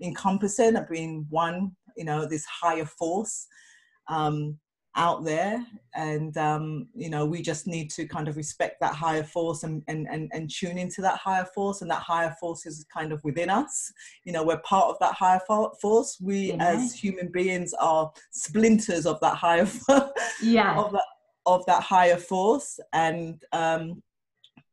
encompassing 0.00 0.76
of 0.76 0.88
being 0.88 1.26
one 1.28 1.72
you 1.96 2.04
know 2.04 2.26
this 2.26 2.44
higher 2.44 2.86
force. 2.86 3.46
Um 4.08 4.58
out 4.96 5.24
there 5.24 5.64
and 5.94 6.36
um, 6.36 6.88
you 6.94 7.08
know 7.08 7.24
we 7.24 7.40
just 7.40 7.66
need 7.66 7.90
to 7.90 8.06
kind 8.06 8.26
of 8.26 8.36
respect 8.36 8.80
that 8.80 8.94
higher 8.94 9.22
force 9.22 9.62
and, 9.62 9.82
and 9.86 10.08
and 10.10 10.30
and 10.32 10.50
tune 10.50 10.78
into 10.78 11.00
that 11.00 11.18
higher 11.18 11.46
force 11.54 11.80
and 11.80 11.90
that 11.90 12.02
higher 12.02 12.34
force 12.40 12.66
is 12.66 12.84
kind 12.92 13.12
of 13.12 13.22
within 13.22 13.50
us. 13.50 13.92
You 14.24 14.32
know 14.32 14.42
we're 14.42 14.58
part 14.58 14.88
of 14.88 14.98
that 15.00 15.14
higher 15.14 15.40
force. 15.80 16.18
We 16.20 16.52
yeah. 16.52 16.56
as 16.58 16.92
human 16.92 17.28
beings 17.28 17.72
are 17.74 18.10
splinters 18.32 19.06
of 19.06 19.20
that 19.20 19.36
higher 19.36 19.68
yeah. 20.42 20.78
of 20.78 20.92
that 20.92 21.04
of 21.46 21.64
that 21.66 21.82
higher 21.82 22.16
force 22.16 22.78
and 22.92 23.42
um 23.52 24.02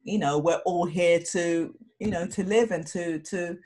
you 0.03 0.19
know 0.19 0.38
we're 0.38 0.62
all 0.65 0.86
here 0.86 1.19
to 1.19 1.74
you 2.00 2.09
know 2.09 2.25
to 2.27 2.43
live 2.43 2.71
and 2.71 2.86
to 2.86 3.19
to 3.19 3.57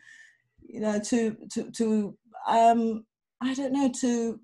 you 0.62 0.79
know 0.79 1.00
to 1.00 1.36
to 1.51 1.72
to 1.72 2.17
um 2.48 3.03
i 3.41 3.53
don't 3.53 3.74
know 3.74 3.91
to 4.00 4.39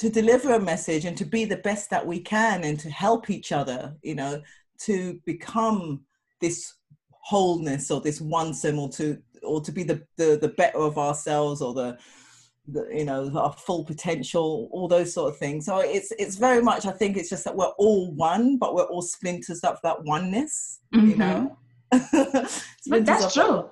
to 0.00 0.08
deliver 0.08 0.54
a 0.54 0.60
message 0.60 1.04
and 1.04 1.16
to 1.16 1.26
be 1.26 1.44
the 1.44 1.58
best 1.58 1.90
that 1.90 2.06
we 2.06 2.18
can 2.18 2.64
and 2.64 2.80
to 2.80 2.90
help 2.90 3.28
each 3.28 3.52
other 3.52 3.94
you 4.02 4.14
know 4.14 4.40
to 4.78 5.20
become 5.26 6.00
this 6.40 6.74
wholeness 7.10 7.90
or 7.90 8.00
this 8.00 8.20
one 8.20 8.54
or 8.78 8.88
to 8.88 9.18
or 9.42 9.60
to 9.60 9.72
be 9.72 9.82
the, 9.82 10.02
the 10.16 10.38
the 10.40 10.48
better 10.56 10.78
of 10.78 10.96
ourselves 10.98 11.60
or 11.60 11.74
the, 11.74 11.98
the 12.68 12.88
you 12.90 13.04
know 13.04 13.30
our 13.36 13.52
full 13.52 13.84
potential 13.84 14.68
all 14.72 14.88
those 14.88 15.12
sort 15.12 15.32
of 15.32 15.38
things. 15.38 15.66
So 15.66 15.78
it's 15.78 16.12
it's 16.18 16.36
very 16.36 16.62
much 16.62 16.86
i 16.86 16.92
think 16.92 17.16
it's 17.16 17.28
just 17.28 17.44
that 17.44 17.56
we're 17.56 17.76
all 17.78 18.12
one 18.14 18.56
but 18.56 18.74
we're 18.74 18.84
all 18.84 19.02
splinters 19.02 19.60
of 19.60 19.78
that 19.82 20.02
oneness 20.04 20.80
mm-hmm. 20.94 21.10
you 21.10 21.16
know? 21.16 21.56
But 22.86 23.04
that's 23.04 23.34
true. 23.34 23.68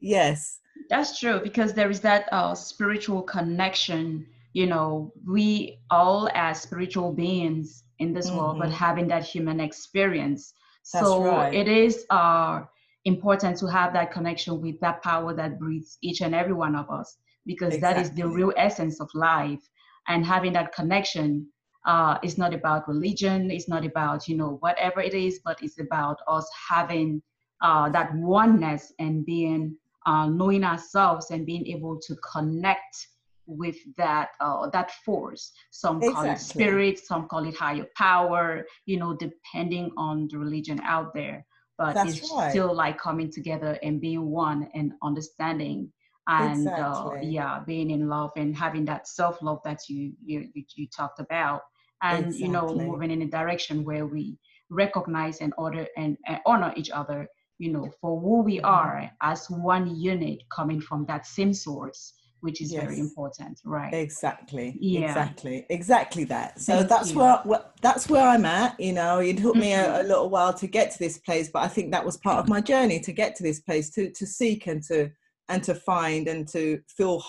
Yes. 0.00 0.60
That's 0.88 1.18
true 1.18 1.40
because 1.42 1.72
there 1.72 1.90
is 1.90 2.00
that 2.00 2.28
uh, 2.32 2.54
spiritual 2.54 3.22
connection 3.22 4.26
you 4.52 4.66
know 4.66 5.12
we 5.26 5.78
all 5.90 6.28
as 6.34 6.60
spiritual 6.60 7.12
beings 7.12 7.84
in 7.98 8.12
this 8.12 8.28
mm-hmm. 8.28 8.38
world 8.38 8.58
but 8.58 8.68
mm-hmm. 8.68 8.76
having 8.76 9.08
that 9.08 9.24
human 9.24 9.60
experience 9.60 10.54
That's 10.92 11.06
so 11.06 11.24
right. 11.24 11.54
it 11.54 11.68
is 11.68 12.04
uh, 12.10 12.62
important 13.04 13.58
to 13.58 13.66
have 13.66 13.92
that 13.94 14.12
connection 14.12 14.60
with 14.60 14.78
that 14.80 15.02
power 15.02 15.34
that 15.34 15.58
breathes 15.58 15.98
each 16.02 16.20
and 16.20 16.34
every 16.34 16.52
one 16.52 16.76
of 16.76 16.90
us 16.90 17.16
because 17.46 17.74
exactly. 17.74 18.02
that 18.02 18.10
is 18.10 18.14
the 18.14 18.28
real 18.28 18.52
essence 18.56 19.00
of 19.00 19.08
life 19.14 19.62
and 20.08 20.24
having 20.24 20.52
that 20.52 20.74
connection 20.74 21.46
uh, 21.84 22.18
is 22.22 22.38
not 22.38 22.54
about 22.54 22.86
religion 22.86 23.50
it's 23.50 23.68
not 23.68 23.84
about 23.84 24.28
you 24.28 24.36
know 24.36 24.56
whatever 24.60 25.00
it 25.00 25.14
is 25.14 25.40
but 25.44 25.60
it's 25.62 25.80
about 25.80 26.18
us 26.28 26.48
having 26.68 27.20
uh, 27.62 27.88
that 27.88 28.14
oneness 28.14 28.92
and 28.98 29.24
being 29.24 29.76
uh, 30.06 30.26
knowing 30.28 30.64
ourselves 30.64 31.30
and 31.30 31.46
being 31.46 31.66
able 31.66 31.98
to 31.98 32.14
connect 32.32 33.08
with 33.46 33.76
that 33.96 34.28
uh, 34.40 34.68
that 34.70 34.90
force 35.04 35.52
some 35.70 35.96
exactly. 35.96 36.14
call 36.14 36.32
it 36.32 36.38
spirit 36.38 36.98
some 36.98 37.28
call 37.28 37.44
it 37.46 37.56
higher 37.56 37.86
power 37.96 38.64
you 38.86 38.96
know 38.96 39.14
depending 39.16 39.90
on 39.96 40.28
the 40.30 40.38
religion 40.38 40.80
out 40.84 41.12
there 41.14 41.44
but 41.78 41.94
That's 41.94 42.18
it's 42.18 42.32
right. 42.32 42.50
still 42.50 42.74
like 42.74 42.98
coming 42.98 43.30
together 43.30 43.78
and 43.82 44.00
being 44.00 44.26
one 44.30 44.68
and 44.74 44.92
understanding 45.02 45.90
and 46.28 46.68
uh, 46.68 46.70
exactly. 46.70 47.18
uh, 47.18 47.22
yeah 47.22 47.60
being 47.66 47.90
in 47.90 48.08
love 48.08 48.30
and 48.36 48.56
having 48.56 48.84
that 48.84 49.08
self-love 49.08 49.60
that 49.64 49.80
you 49.88 50.12
you 50.24 50.48
you 50.76 50.86
talked 50.96 51.18
about 51.18 51.62
and 52.02 52.26
exactly. 52.26 52.46
you 52.46 52.52
know 52.52 52.74
moving 52.74 53.10
in 53.10 53.22
a 53.22 53.26
direction 53.26 53.84
where 53.84 54.06
we 54.06 54.38
recognize 54.70 55.40
and 55.40 55.52
order 55.58 55.86
and, 55.96 56.16
and 56.26 56.38
honor 56.46 56.72
each 56.76 56.90
other 56.90 57.26
you 57.58 57.72
know 57.72 57.90
for 58.00 58.20
who 58.20 58.42
we 58.42 58.58
mm-hmm. 58.58 58.66
are 58.66 59.10
as 59.20 59.50
one 59.50 59.96
unit 59.96 60.38
coming 60.54 60.80
from 60.80 61.04
that 61.06 61.26
same 61.26 61.52
source 61.52 62.14
which 62.42 62.60
is 62.60 62.72
yes. 62.72 62.82
very 62.82 62.98
important 62.98 63.60
right 63.64 63.94
exactly 63.94 64.76
yeah. 64.80 65.08
exactly 65.08 65.64
exactly 65.70 66.24
that 66.24 66.60
so 66.60 66.76
Thank 66.76 66.88
that's 66.88 67.14
where, 67.14 67.36
where, 67.44 67.64
that's 67.80 68.08
where 68.08 68.28
i'm 68.28 68.44
at 68.44 68.78
you 68.78 68.92
know 68.92 69.20
it 69.20 69.38
took 69.38 69.56
me 69.56 69.72
a, 69.72 69.78
mm-hmm. 69.78 70.00
a, 70.00 70.08
little 70.08 70.28
while 70.28 70.52
to 70.54 70.66
get 70.66 70.90
to 70.90 70.98
this 70.98 71.18
place 71.18 71.48
but 71.52 71.62
i 71.62 71.68
think 71.68 71.92
that 71.92 72.04
was 72.04 72.16
part 72.18 72.38
of 72.38 72.48
my 72.48 72.60
journey 72.60 73.00
to 73.00 73.12
get 73.12 73.34
to 73.36 73.42
this 73.42 73.60
place 73.60 73.90
to 73.90 74.10
to 74.10 74.26
seek 74.26 74.66
and 74.66 74.82
to 74.84 75.10
and 75.48 75.62
to 75.62 75.74
find 75.74 76.28
and 76.28 76.48
to 76.48 76.80
feel 76.88 77.24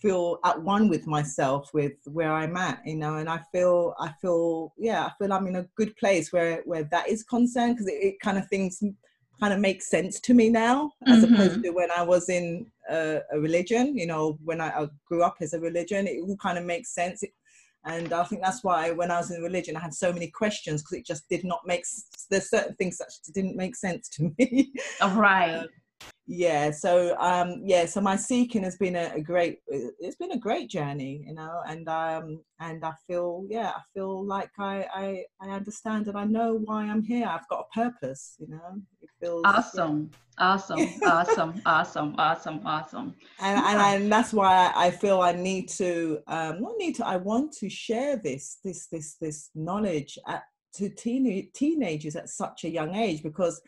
feel 0.00 0.38
at 0.44 0.62
one 0.62 0.88
with 0.88 1.06
myself 1.06 1.70
with 1.74 1.94
where 2.06 2.32
i'm 2.32 2.56
at 2.56 2.80
you 2.86 2.96
know 2.96 3.16
and 3.16 3.28
i 3.28 3.40
feel 3.52 3.94
i 3.98 4.10
feel 4.20 4.72
yeah 4.78 5.06
i 5.06 5.12
feel 5.18 5.32
i'm 5.32 5.46
in 5.46 5.56
a 5.56 5.66
good 5.76 5.94
place 5.96 6.32
where 6.32 6.62
where 6.64 6.84
that 6.84 7.08
is 7.08 7.22
concerned 7.24 7.74
because 7.74 7.88
it, 7.88 7.98
it 8.00 8.20
kind 8.20 8.38
of 8.38 8.48
things 8.48 8.82
kind 9.40 9.52
of 9.52 9.60
makes 9.60 9.88
sense 9.88 10.20
to 10.20 10.34
me 10.34 10.48
now 10.48 10.92
as 11.06 11.24
mm-hmm. 11.24 11.34
opposed 11.34 11.62
to 11.62 11.70
when 11.70 11.90
I 11.90 12.02
was 12.02 12.28
in 12.28 12.66
a, 12.88 13.20
a 13.32 13.40
religion. 13.40 13.96
You 13.96 14.06
know, 14.06 14.38
when 14.44 14.60
I, 14.60 14.68
I, 14.68 14.88
grew 15.06 15.22
up 15.22 15.36
as 15.40 15.52
a 15.52 15.60
religion, 15.60 16.06
it 16.06 16.20
all 16.22 16.36
kind 16.36 16.58
of 16.58 16.64
makes 16.64 16.94
sense. 16.94 17.22
It, 17.22 17.30
and 17.84 18.12
I 18.12 18.24
think 18.24 18.42
that's 18.42 18.64
why 18.64 18.90
when 18.90 19.10
I 19.10 19.18
was 19.18 19.30
in 19.30 19.42
religion, 19.42 19.76
I 19.76 19.80
had 19.80 19.94
so 19.94 20.12
many 20.12 20.28
questions 20.30 20.82
because 20.82 20.98
it 20.98 21.06
just 21.06 21.28
did 21.28 21.44
not 21.44 21.60
make. 21.64 21.84
There's 22.30 22.50
certain 22.50 22.74
things 22.74 22.98
that 22.98 23.08
didn't 23.32 23.56
make 23.56 23.76
sense 23.76 24.08
to 24.10 24.30
me. 24.38 24.72
Right. 25.00 25.54
um, 25.60 25.68
yeah 26.30 26.70
so 26.70 27.16
um 27.18 27.62
yeah 27.64 27.86
so 27.86 28.02
my 28.02 28.14
seeking 28.14 28.62
has 28.62 28.76
been 28.76 28.94
a, 28.96 29.12
a, 29.14 29.20
great 29.20 29.60
it's 29.66 30.16
been 30.16 30.32
a 30.32 30.38
great 30.38 30.68
journey 30.68 31.24
you 31.26 31.32
know 31.32 31.62
and 31.66 31.88
um 31.88 32.38
and 32.60 32.84
i 32.84 32.92
feel 33.06 33.46
yeah 33.48 33.70
i 33.70 33.80
feel 33.94 34.26
like 34.26 34.50
i 34.58 34.86
i, 34.94 35.24
I 35.40 35.48
understand 35.48 36.06
and 36.06 36.18
i 36.18 36.24
know 36.24 36.60
why 36.64 36.84
i'm 36.84 37.02
here 37.02 37.26
i've 37.26 37.48
got 37.48 37.66
a 37.70 37.74
purpose 37.74 38.36
you 38.38 38.48
know 38.48 38.82
it 39.00 39.08
feels 39.18 39.42
awesome 39.46 40.10
yeah. 40.38 40.46
awesome 40.46 40.86
awesome 41.06 41.62
awesome 41.64 42.14
awesome 42.18 42.60
awesome 42.66 43.14
and, 43.40 43.58
and, 43.64 44.02
and 44.02 44.12
that's 44.12 44.34
why 44.34 44.70
I, 44.76 44.90
feel 44.90 45.22
i 45.22 45.32
need 45.32 45.70
to 45.70 46.18
um 46.26 46.60
not 46.60 46.74
need 46.76 46.94
to 46.96 47.06
i 47.06 47.16
want 47.16 47.52
to 47.54 47.70
share 47.70 48.16
this 48.16 48.58
this 48.62 48.86
this 48.88 49.14
this 49.14 49.48
knowledge 49.54 50.18
at 50.28 50.42
to 50.74 50.90
teen, 50.90 51.48
teenagers 51.54 52.14
at 52.16 52.28
such 52.28 52.64
a 52.64 52.68
young 52.68 52.94
age 52.94 53.22
because 53.22 53.62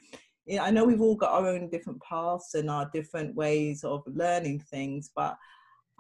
yeah, 0.50 0.64
I 0.64 0.73
know 0.73 0.85
we've 0.85 1.00
all 1.00 1.14
got 1.14 1.30
our 1.30 1.49
own 1.49 1.71
different 1.71 2.02
paths 2.02 2.54
and 2.54 2.69
our 2.69 2.90
different 2.92 3.37
ways 3.37 3.85
of 3.85 4.02
learning 4.07 4.59
things, 4.59 5.11
but 5.14 5.37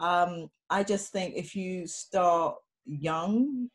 um, 0.00 0.50
I 0.68 0.82
just 0.82 1.12
think 1.12 1.34
if 1.36 1.54
you 1.54 1.86
start 1.86 2.56
young, 2.84 3.70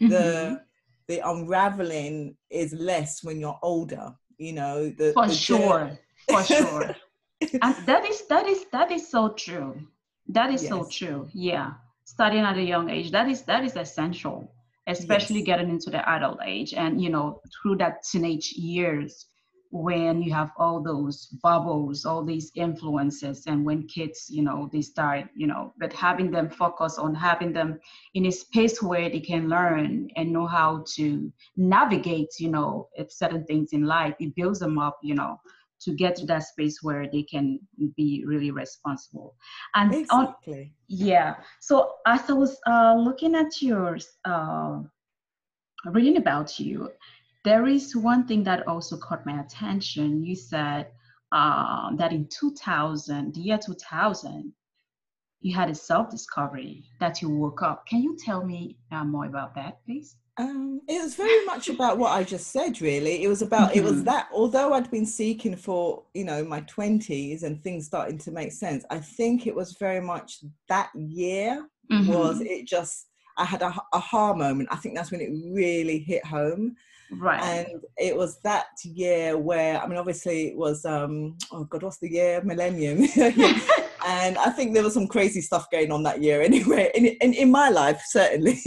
mm-hmm. 0.00 0.08
the 0.08 0.62
the 1.08 1.28
unraveling 1.28 2.36
is 2.48 2.72
less 2.72 3.24
when 3.24 3.40
you're 3.40 3.58
older. 3.60 4.14
You 4.38 4.52
know, 4.52 4.90
the, 4.90 5.12
for 5.14 5.26
the 5.26 5.34
sure, 5.34 5.98
for 6.28 6.44
sure. 6.44 6.94
and 7.40 7.74
that 7.86 8.08
is 8.08 8.22
that 8.28 8.46
is 8.46 8.66
that 8.70 8.92
is 8.92 9.10
so 9.10 9.30
true. 9.30 9.82
That 10.28 10.54
is 10.54 10.62
yes. 10.62 10.70
so 10.70 10.86
true. 10.88 11.28
Yeah, 11.32 11.72
studying 12.04 12.44
at 12.44 12.56
a 12.56 12.62
young 12.62 12.88
age 12.88 13.10
that 13.10 13.28
is 13.28 13.42
that 13.42 13.64
is 13.64 13.74
essential, 13.74 14.54
especially 14.86 15.40
yes. 15.40 15.46
getting 15.46 15.70
into 15.70 15.90
the 15.90 16.08
adult 16.08 16.38
age 16.44 16.72
and 16.72 17.02
you 17.02 17.10
know 17.10 17.40
through 17.52 17.78
that 17.78 18.04
teenage 18.04 18.52
years 18.52 19.26
when 19.70 20.20
you 20.20 20.32
have 20.32 20.50
all 20.56 20.82
those 20.82 21.26
bubbles, 21.42 22.04
all 22.04 22.24
these 22.24 22.50
influences, 22.56 23.44
and 23.46 23.64
when 23.64 23.86
kids, 23.86 24.26
you 24.28 24.42
know, 24.42 24.68
they 24.72 24.82
start, 24.82 25.26
you 25.34 25.46
know, 25.46 25.72
but 25.78 25.92
having 25.92 26.30
them 26.30 26.50
focus 26.50 26.98
on 26.98 27.14
having 27.14 27.52
them 27.52 27.78
in 28.14 28.26
a 28.26 28.32
space 28.32 28.82
where 28.82 29.08
they 29.08 29.20
can 29.20 29.48
learn 29.48 30.10
and 30.16 30.32
know 30.32 30.46
how 30.46 30.84
to 30.94 31.32
navigate, 31.56 32.28
you 32.40 32.50
know, 32.50 32.88
certain 33.08 33.44
things 33.44 33.72
in 33.72 33.84
life, 33.84 34.14
it 34.18 34.34
builds 34.34 34.58
them 34.58 34.78
up, 34.78 34.98
you 35.02 35.14
know, 35.14 35.38
to 35.82 35.94
get 35.94 36.16
to 36.16 36.26
that 36.26 36.42
space 36.42 36.82
where 36.82 37.08
they 37.10 37.22
can 37.22 37.60
be 37.96 38.24
really 38.26 38.50
responsible. 38.50 39.36
And 39.76 39.94
exactly. 39.94 40.60
On, 40.62 40.70
yeah. 40.88 41.36
So 41.60 41.92
as 42.06 42.28
I 42.28 42.32
was 42.32 42.58
uh, 42.66 42.96
looking 42.98 43.36
at 43.36 43.62
yours, 43.62 44.08
uh, 44.24 44.80
reading 45.86 46.16
about 46.16 46.58
you, 46.58 46.90
there 47.44 47.66
is 47.66 47.96
one 47.96 48.26
thing 48.26 48.44
that 48.44 48.66
also 48.66 48.96
caught 48.96 49.24
my 49.24 49.40
attention. 49.40 50.22
You 50.22 50.36
said 50.36 50.88
um, 51.32 51.96
that 51.98 52.12
in 52.12 52.28
2000, 52.28 53.34
the 53.34 53.40
year 53.40 53.58
2000, 53.58 54.52
you 55.40 55.54
had 55.54 55.70
a 55.70 55.74
self-discovery 55.74 56.84
that 57.00 57.22
you 57.22 57.30
woke 57.30 57.62
up. 57.62 57.86
Can 57.86 58.02
you 58.02 58.16
tell 58.22 58.44
me 58.44 58.76
uh, 58.92 59.04
more 59.04 59.24
about 59.24 59.54
that, 59.54 59.78
please? 59.86 60.16
Um, 60.36 60.80
it 60.88 61.02
was 61.02 61.14
very 61.16 61.44
much 61.44 61.68
about 61.68 61.98
what 61.98 62.12
I 62.12 62.24
just 62.24 62.48
said, 62.48 62.80
really. 62.80 63.22
It 63.22 63.28
was 63.28 63.42
about, 63.42 63.70
mm-hmm. 63.70 63.78
it 63.78 63.84
was 63.84 63.94
mm-hmm. 63.94 64.04
that, 64.04 64.28
although 64.32 64.72
I'd 64.74 64.90
been 64.90 65.06
seeking 65.06 65.56
for, 65.56 66.04
you 66.14 66.24
know, 66.24 66.44
my 66.44 66.60
20s 66.62 67.42
and 67.42 67.62
things 67.62 67.86
starting 67.86 68.18
to 68.18 68.30
make 68.30 68.52
sense, 68.52 68.84
I 68.90 68.98
think 68.98 69.46
it 69.46 69.54
was 69.54 69.76
very 69.78 70.00
much 70.00 70.38
that 70.68 70.90
year 70.94 71.66
mm-hmm. 71.90 72.12
was 72.12 72.40
it 72.40 72.66
just, 72.66 73.06
I 73.36 73.44
had 73.44 73.62
a 73.62 73.74
aha 73.92 74.34
moment. 74.34 74.68
I 74.72 74.76
think 74.76 74.94
that's 74.94 75.10
when 75.10 75.20
it 75.20 75.30
really 75.52 75.98
hit 75.98 76.24
home. 76.24 76.76
Right. 77.12 77.42
And 77.42 77.82
it 77.96 78.16
was 78.16 78.40
that 78.42 78.66
year 78.84 79.36
where, 79.36 79.80
I 79.80 79.86
mean, 79.86 79.98
obviously 79.98 80.48
it 80.48 80.56
was, 80.56 80.84
um, 80.84 81.36
oh 81.50 81.64
God, 81.64 81.82
what's 81.82 81.98
the 81.98 82.10
year? 82.10 82.42
Millennium. 82.42 82.98
and 84.06 84.38
I 84.38 84.50
think 84.50 84.74
there 84.74 84.82
was 84.82 84.94
some 84.94 85.08
crazy 85.08 85.40
stuff 85.40 85.70
going 85.70 85.90
on 85.90 86.02
that 86.04 86.22
year 86.22 86.40
anyway, 86.42 86.90
in, 86.94 87.06
in, 87.06 87.34
in 87.34 87.50
my 87.50 87.68
life, 87.68 88.02
certainly. 88.06 88.58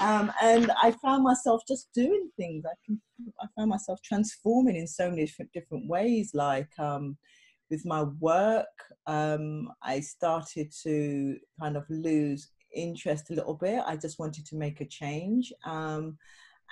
um, 0.00 0.32
and 0.42 0.70
I 0.82 0.94
found 1.02 1.24
myself 1.24 1.62
just 1.66 1.88
doing 1.94 2.30
things. 2.36 2.64
I, 2.66 2.74
can, 2.84 3.00
I 3.40 3.46
found 3.56 3.70
myself 3.70 4.00
transforming 4.04 4.76
in 4.76 4.86
so 4.86 5.10
many 5.10 5.24
different, 5.26 5.52
different 5.52 5.88
ways, 5.88 6.30
like 6.34 6.70
um, 6.78 7.16
with 7.70 7.84
my 7.84 8.04
work, 8.20 8.66
um, 9.06 9.68
I 9.82 10.00
started 10.00 10.72
to 10.84 11.36
kind 11.60 11.76
of 11.76 11.84
lose 11.88 12.50
interest 12.74 13.30
a 13.30 13.34
little 13.34 13.54
bit. 13.54 13.82
I 13.86 13.96
just 13.96 14.18
wanted 14.18 14.46
to 14.46 14.56
make 14.56 14.80
a 14.80 14.86
change. 14.86 15.52
Um, 15.64 16.16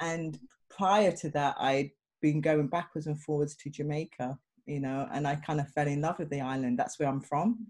and 0.00 0.38
prior 0.70 1.12
to 1.12 1.28
that, 1.30 1.56
I'd 1.58 1.90
been 2.20 2.40
going 2.40 2.68
backwards 2.68 3.06
and 3.06 3.20
forwards 3.20 3.56
to 3.56 3.70
Jamaica, 3.70 4.38
you 4.66 4.80
know, 4.80 5.08
and 5.12 5.26
I 5.26 5.36
kind 5.36 5.60
of 5.60 5.68
fell 5.70 5.88
in 5.88 6.00
love 6.00 6.18
with 6.18 6.30
the 6.30 6.40
island. 6.40 6.78
That's 6.78 6.98
where 6.98 7.08
I'm 7.08 7.20
from. 7.20 7.66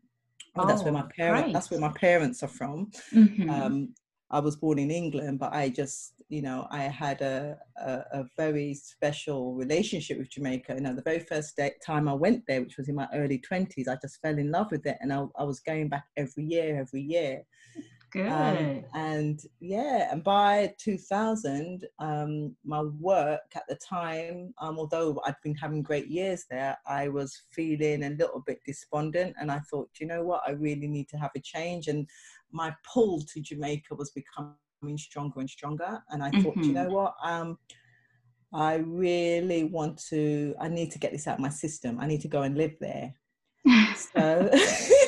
Oh, 0.54 0.66
that's 0.66 0.82
where 0.82 0.92
my 0.92 1.08
parents. 1.16 1.52
That's 1.52 1.70
where 1.70 1.80
my 1.80 1.92
parents 1.92 2.42
are 2.42 2.48
from. 2.48 2.90
Mm-hmm. 3.12 3.48
Um, 3.48 3.94
I 4.30 4.40
was 4.40 4.56
born 4.56 4.78
in 4.78 4.90
England, 4.90 5.38
but 5.38 5.52
I 5.52 5.68
just, 5.68 6.14
you 6.28 6.40
know, 6.40 6.66
I 6.70 6.84
had 6.84 7.20
a, 7.20 7.58
a, 7.76 7.92
a, 8.12 8.24
very 8.36 8.72
special 8.72 9.54
relationship 9.54 10.18
with 10.18 10.30
Jamaica. 10.30 10.74
You 10.74 10.80
know, 10.80 10.94
the 10.94 11.02
very 11.02 11.20
first 11.20 11.54
day, 11.54 11.72
time 11.84 12.08
I 12.08 12.14
went 12.14 12.44
there, 12.46 12.62
which 12.62 12.78
was 12.78 12.88
in 12.88 12.94
my 12.94 13.06
early 13.12 13.38
20s, 13.38 13.88
I 13.88 13.96
just 14.00 14.22
fell 14.22 14.38
in 14.38 14.50
love 14.50 14.70
with 14.70 14.86
it. 14.86 14.96
And 15.02 15.12
I, 15.12 15.24
I 15.36 15.44
was 15.44 15.60
going 15.60 15.90
back 15.90 16.04
every 16.16 16.44
year, 16.44 16.80
every 16.80 17.02
year. 17.02 17.42
Good. 18.12 18.28
Um, 18.28 18.84
and 18.94 19.40
yeah, 19.60 20.12
and 20.12 20.22
by 20.22 20.74
2000, 20.78 21.86
um, 21.98 22.54
my 22.62 22.82
work 22.82 23.40
at 23.54 23.62
the 23.70 23.76
time, 23.76 24.52
um, 24.58 24.78
although 24.78 25.18
I'd 25.24 25.40
been 25.42 25.54
having 25.54 25.82
great 25.82 26.08
years 26.08 26.44
there, 26.50 26.76
I 26.86 27.08
was 27.08 27.44
feeling 27.50 28.04
a 28.04 28.10
little 28.10 28.42
bit 28.46 28.60
despondent. 28.66 29.34
And 29.40 29.50
I 29.50 29.60
thought, 29.60 29.88
you 29.98 30.06
know 30.06 30.22
what, 30.24 30.42
I 30.46 30.50
really 30.50 30.88
need 30.88 31.08
to 31.08 31.16
have 31.16 31.30
a 31.34 31.40
change. 31.40 31.88
And 31.88 32.06
my 32.50 32.74
pull 32.92 33.22
to 33.32 33.40
Jamaica 33.40 33.94
was 33.94 34.10
becoming 34.10 34.98
stronger 34.98 35.40
and 35.40 35.48
stronger. 35.48 36.02
And 36.10 36.22
I 36.22 36.30
thought, 36.30 36.54
mm-hmm. 36.54 36.62
you 36.64 36.72
know 36.74 36.90
what, 36.90 37.14
um, 37.24 37.58
I 38.52 38.74
really 38.74 39.64
want 39.64 40.02
to, 40.10 40.54
I 40.60 40.68
need 40.68 40.90
to 40.90 40.98
get 40.98 41.12
this 41.12 41.26
out 41.26 41.36
of 41.36 41.40
my 41.40 41.48
system. 41.48 41.98
I 41.98 42.06
need 42.06 42.20
to 42.20 42.28
go 42.28 42.42
and 42.42 42.58
live 42.58 42.76
there. 42.78 43.14
so 44.14 44.50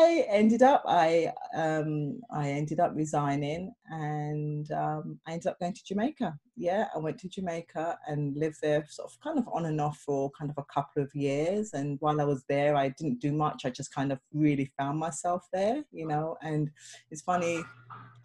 I 0.00 0.24
ended 0.28 0.62
up 0.62 0.84
I 0.86 1.32
um, 1.54 2.20
I 2.30 2.50
ended 2.50 2.78
up 2.78 2.92
resigning 2.94 3.72
and 3.90 4.70
um, 4.70 5.18
I 5.26 5.32
ended 5.32 5.48
up 5.48 5.58
going 5.58 5.72
to 5.72 5.84
Jamaica. 5.84 6.38
Yeah, 6.56 6.86
I 6.94 6.98
went 6.98 7.18
to 7.18 7.28
Jamaica 7.28 7.98
and 8.06 8.36
lived 8.36 8.58
there 8.62 8.86
sort 8.88 9.10
of 9.10 9.20
kind 9.20 9.38
of 9.38 9.48
on 9.52 9.66
and 9.66 9.80
off 9.80 9.98
for 9.98 10.30
kind 10.38 10.50
of 10.50 10.58
a 10.58 10.72
couple 10.72 11.02
of 11.02 11.12
years. 11.14 11.72
And 11.72 11.98
while 12.00 12.20
I 12.20 12.24
was 12.24 12.44
there, 12.48 12.76
I 12.76 12.90
didn't 12.90 13.20
do 13.20 13.32
much. 13.32 13.62
I 13.64 13.70
just 13.70 13.92
kind 13.92 14.12
of 14.12 14.20
really 14.32 14.70
found 14.78 15.00
myself 15.00 15.48
there, 15.52 15.82
you 15.90 16.06
know. 16.06 16.36
And 16.42 16.70
it's 17.10 17.22
funny, 17.22 17.64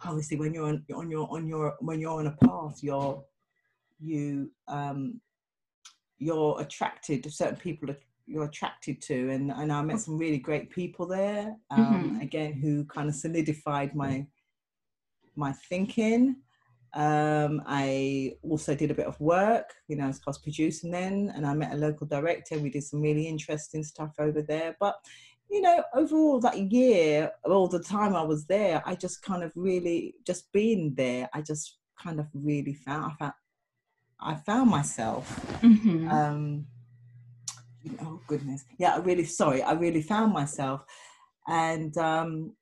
obviously, 0.04 0.36
when 0.36 0.54
you're 0.54 0.66
on, 0.66 0.84
on 0.94 1.10
your 1.10 1.28
on 1.28 1.48
your 1.48 1.74
when 1.80 2.00
you're 2.00 2.20
on 2.20 2.28
a 2.28 2.46
path, 2.46 2.78
you're 2.82 3.24
you 3.98 4.52
um, 4.68 5.20
you're 6.18 6.60
attracted 6.60 7.24
to 7.24 7.30
certain 7.30 7.56
people 7.56 7.90
you're 8.26 8.44
attracted 8.44 9.00
to 9.02 9.30
and, 9.30 9.50
and 9.50 9.72
i 9.72 9.82
met 9.82 10.00
some 10.00 10.16
really 10.16 10.38
great 10.38 10.70
people 10.70 11.06
there 11.06 11.56
um, 11.70 11.86
mm-hmm. 11.86 12.20
again 12.20 12.52
who 12.52 12.84
kind 12.86 13.08
of 13.08 13.14
solidified 13.14 13.94
my 13.94 14.26
my 15.36 15.52
thinking. 15.68 16.36
Um, 16.94 17.60
i 17.66 18.34
also 18.48 18.72
did 18.76 18.92
a 18.92 18.94
bit 18.94 19.06
of 19.06 19.20
work 19.20 19.74
you 19.88 19.96
know 19.96 20.06
as 20.06 20.20
cost 20.20 20.44
producing 20.44 20.92
then 20.92 21.32
and 21.34 21.44
i 21.44 21.52
met 21.52 21.72
a 21.72 21.76
local 21.76 22.06
director 22.06 22.56
we 22.56 22.70
did 22.70 22.84
some 22.84 23.00
really 23.00 23.26
interesting 23.26 23.82
stuff 23.82 24.12
over 24.20 24.42
there. 24.42 24.76
But 24.78 24.94
you 25.50 25.60
know 25.60 25.82
overall 25.92 26.38
that 26.40 26.56
year 26.72 27.32
all 27.44 27.68
the 27.68 27.78
time 27.78 28.16
i 28.16 28.22
was 28.22 28.46
there 28.46 28.82
i 28.86 28.94
just 28.94 29.22
kind 29.22 29.42
of 29.42 29.52
really 29.54 30.14
just 30.26 30.50
being 30.52 30.94
there 30.94 31.28
i 31.34 31.42
just 31.42 31.76
kind 32.02 32.18
of 32.18 32.26
really 32.32 32.72
found 32.72 33.12
i 33.12 33.14
found 33.16 33.32
i 34.20 34.34
found 34.34 34.70
myself. 34.70 35.40
Mm-hmm. 35.60 36.08
um, 36.08 36.66
oh 38.02 38.20
goodness 38.26 38.64
yeah 38.78 38.94
i 38.94 38.98
really 38.98 39.24
sorry 39.24 39.62
i 39.62 39.72
really 39.72 40.02
found 40.02 40.32
myself 40.32 40.82
and 41.48 41.96
um 41.98 42.52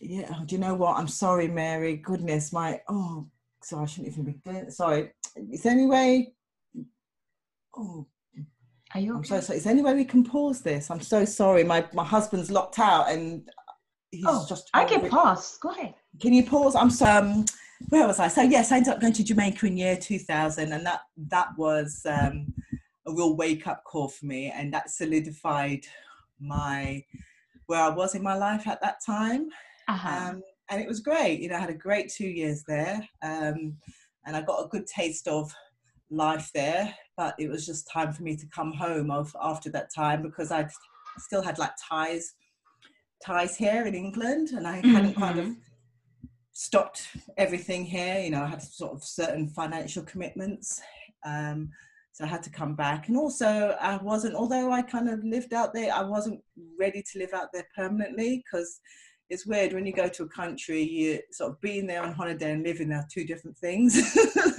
yeah 0.00 0.32
do 0.46 0.54
you 0.54 0.60
know 0.60 0.74
what 0.74 0.96
i'm 0.96 1.08
sorry 1.08 1.48
mary 1.48 1.96
goodness 1.96 2.52
my 2.52 2.80
oh 2.88 3.26
sorry 3.62 3.82
i 3.82 3.86
shouldn't 3.86 4.12
even 4.12 4.24
be 4.24 4.40
doing 4.44 4.70
sorry 4.70 5.10
is 5.52 5.62
there 5.62 5.72
any 5.72 5.86
way 5.86 6.32
oh 7.76 8.06
are 8.94 9.00
you 9.00 9.10
okay? 9.10 9.18
I'm 9.18 9.24
so 9.24 9.40
sorry. 9.40 9.58
Is 9.58 9.64
there 9.64 9.72
any 9.72 9.82
way 9.82 9.94
we 9.94 10.04
can 10.04 10.24
pause 10.24 10.62
this? 10.62 10.90
I'm 10.90 11.00
so 11.00 11.24
sorry. 11.24 11.62
My 11.64 11.86
my 11.92 12.04
husband's 12.04 12.50
locked 12.50 12.78
out 12.78 13.10
and 13.10 13.48
he's 14.10 14.24
oh, 14.26 14.46
just. 14.48 14.70
I 14.72 14.84
can 14.84 15.08
pause. 15.08 15.58
Go 15.60 15.70
ahead. 15.70 15.94
Can 16.20 16.32
you 16.32 16.44
pause? 16.44 16.74
I'm 16.74 16.90
so. 16.90 17.06
Um, 17.06 17.44
where 17.90 18.06
was 18.06 18.18
I? 18.18 18.28
So 18.28 18.42
yes, 18.42 18.72
I 18.72 18.78
ended 18.78 18.94
up 18.94 19.00
going 19.00 19.12
to 19.12 19.24
Jamaica 19.24 19.66
in 19.66 19.76
year 19.76 19.96
2000, 19.96 20.72
and 20.72 20.86
that 20.86 21.00
that 21.28 21.48
was 21.58 22.00
um, 22.06 22.52
a 23.08 23.14
real 23.14 23.36
wake 23.36 23.66
up 23.66 23.84
call 23.84 24.08
for 24.08 24.26
me, 24.26 24.52
and 24.54 24.72
that 24.72 24.90
solidified 24.90 25.84
my 26.40 27.04
where 27.66 27.82
I 27.82 27.90
was 27.90 28.14
in 28.14 28.22
my 28.22 28.34
life 28.34 28.66
at 28.66 28.80
that 28.80 28.98
time. 29.04 29.48
Uh-huh. 29.88 30.30
Um, 30.30 30.42
and 30.70 30.80
it 30.80 30.88
was 30.88 31.00
great. 31.00 31.40
You 31.40 31.48
know, 31.48 31.56
I 31.56 31.60
had 31.60 31.70
a 31.70 31.74
great 31.74 32.10
two 32.10 32.28
years 32.28 32.62
there, 32.66 33.06
um, 33.22 33.76
and 34.26 34.36
I 34.36 34.42
got 34.42 34.64
a 34.64 34.68
good 34.68 34.86
taste 34.86 35.28
of 35.28 35.52
life 36.10 36.50
there. 36.54 36.94
But 37.16 37.34
it 37.38 37.48
was 37.48 37.66
just 37.66 37.90
time 37.90 38.12
for 38.12 38.22
me 38.22 38.36
to 38.36 38.46
come 38.46 38.72
home 38.72 39.10
of 39.10 39.34
after 39.42 39.70
that 39.70 39.92
time 39.92 40.22
because 40.22 40.52
I 40.52 40.68
still 41.18 41.42
had 41.42 41.58
like 41.58 41.72
ties 41.88 42.34
ties 43.24 43.56
here 43.56 43.86
in 43.86 43.94
England, 43.94 44.50
and 44.50 44.66
I 44.66 44.80
mm-hmm. 44.80 44.94
hadn't 44.94 45.14
kind 45.14 45.38
of 45.38 45.46
mm-hmm. 45.46 45.60
stopped 46.52 47.08
everything 47.36 47.84
here. 47.84 48.20
You 48.20 48.30
know, 48.30 48.42
I 48.42 48.48
had 48.48 48.62
sort 48.62 48.92
of 48.92 49.04
certain 49.04 49.48
financial 49.48 50.02
commitments. 50.04 50.80
Um, 51.26 51.70
so 52.18 52.24
I 52.24 52.26
had 52.26 52.42
to 52.42 52.50
come 52.50 52.74
back. 52.74 53.06
And 53.06 53.16
also, 53.16 53.76
I 53.80 53.96
wasn't, 53.98 54.34
although 54.34 54.72
I 54.72 54.82
kind 54.82 55.08
of 55.08 55.22
lived 55.22 55.54
out 55.54 55.72
there, 55.72 55.94
I 55.94 56.02
wasn't 56.02 56.40
ready 56.76 57.00
to 57.00 57.18
live 57.20 57.32
out 57.32 57.52
there 57.52 57.64
permanently 57.76 58.42
because 58.44 58.80
it's 59.30 59.46
weird 59.46 59.72
when 59.72 59.86
you 59.86 59.92
go 59.92 60.08
to 60.08 60.24
a 60.24 60.28
country, 60.28 60.82
you 60.82 61.20
sort 61.30 61.52
of 61.52 61.60
being 61.60 61.86
there 61.86 62.02
on 62.02 62.12
holiday 62.12 62.50
and 62.50 62.64
living 62.64 62.88
there 62.88 62.98
are 62.98 63.06
two 63.08 63.24
different 63.24 63.56
things. 63.56 63.94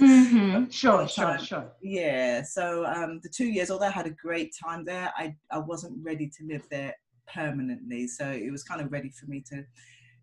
mm-hmm. 0.00 0.64
Sure, 0.70 1.06
sure, 1.06 1.38
sure. 1.38 1.70
Yeah. 1.82 2.40
So 2.44 2.86
um, 2.86 3.20
the 3.22 3.28
two 3.28 3.48
years, 3.48 3.70
although 3.70 3.88
I 3.88 3.90
had 3.90 4.06
a 4.06 4.10
great 4.10 4.56
time 4.56 4.86
there, 4.86 5.12
I, 5.14 5.36
I 5.50 5.58
wasn't 5.58 6.02
ready 6.02 6.28
to 6.38 6.46
live 6.46 6.66
there 6.70 6.94
permanently. 7.28 8.06
So 8.06 8.30
it 8.30 8.50
was 8.50 8.62
kind 8.62 8.80
of 8.80 8.90
ready 8.90 9.10
for 9.10 9.26
me 9.26 9.44
to 9.50 9.66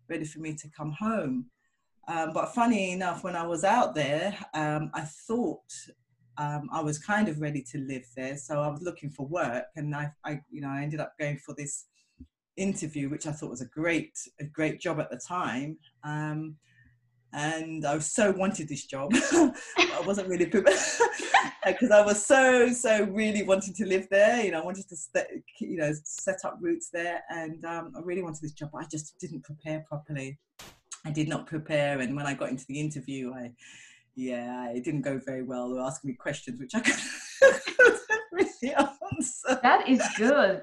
ready 0.08 0.24
for 0.24 0.40
me 0.40 0.54
to 0.54 0.68
come 0.76 0.90
home. 0.90 1.46
Um, 2.08 2.32
but 2.32 2.52
funny 2.52 2.90
enough, 2.90 3.22
when 3.22 3.36
I 3.36 3.46
was 3.46 3.62
out 3.62 3.94
there, 3.94 4.36
um, 4.54 4.90
I 4.92 5.02
thought 5.02 5.70
um, 6.38 6.68
I 6.72 6.80
was 6.80 6.98
kind 6.98 7.28
of 7.28 7.40
ready 7.40 7.62
to 7.72 7.78
live 7.78 8.06
there. 8.16 8.36
So 8.36 8.62
I 8.62 8.68
was 8.68 8.82
looking 8.82 9.10
for 9.10 9.26
work, 9.26 9.64
and 9.76 9.94
I, 9.94 10.10
I, 10.24 10.40
you 10.50 10.60
know, 10.60 10.68
I 10.68 10.82
ended 10.82 11.00
up 11.00 11.12
going 11.18 11.38
for 11.44 11.54
this 11.54 11.86
interview, 12.56 13.08
which 13.08 13.26
I 13.26 13.32
thought 13.32 13.50
was 13.50 13.60
a 13.60 13.66
great, 13.66 14.12
a 14.40 14.44
great 14.44 14.80
job 14.80 15.00
at 15.00 15.10
the 15.10 15.18
time. 15.18 15.78
Um, 16.04 16.56
and 17.32 17.84
I 17.84 17.98
so 17.98 18.30
wanted 18.30 18.68
this 18.68 18.86
job. 18.86 19.10
I 19.14 20.02
wasn't 20.06 20.28
really 20.28 20.46
prepared 20.46 20.78
because 21.66 21.90
I 21.90 22.02
was 22.04 22.24
so, 22.24 22.72
so 22.72 23.04
really 23.04 23.42
wanting 23.42 23.74
to 23.74 23.86
live 23.86 24.06
there. 24.10 24.42
You 24.42 24.52
know, 24.52 24.62
I 24.62 24.64
wanted 24.64 24.88
to, 24.88 24.96
st- 24.96 25.26
you 25.60 25.76
know, 25.76 25.92
set 26.04 26.38
up 26.44 26.56
roots 26.60 26.88
there, 26.90 27.22
and 27.30 27.64
um, 27.64 27.92
I 27.96 28.00
really 28.00 28.22
wanted 28.22 28.42
this 28.42 28.52
job. 28.52 28.70
But 28.72 28.84
I 28.84 28.86
just 28.90 29.18
didn't 29.18 29.42
prepare 29.42 29.84
properly. 29.88 30.38
I 31.04 31.10
did 31.10 31.28
not 31.28 31.46
prepare, 31.46 32.00
and 32.00 32.14
when 32.14 32.26
I 32.26 32.34
got 32.34 32.50
into 32.50 32.64
the 32.66 32.80
interview, 32.80 33.32
I 33.34 33.52
yeah, 34.18 34.70
it 34.70 34.82
didn't 34.82 35.02
go 35.02 35.20
very 35.24 35.44
well. 35.44 35.68
They 35.68 35.76
were 35.76 35.84
asking 35.84 36.08
me 36.08 36.14
questions 36.14 36.58
which 36.58 36.74
I 36.74 36.80
couldn't 36.80 38.00
really 38.32 38.74
answer. 38.74 39.60
That 39.62 39.88
is 39.88 40.02
good. 40.16 40.62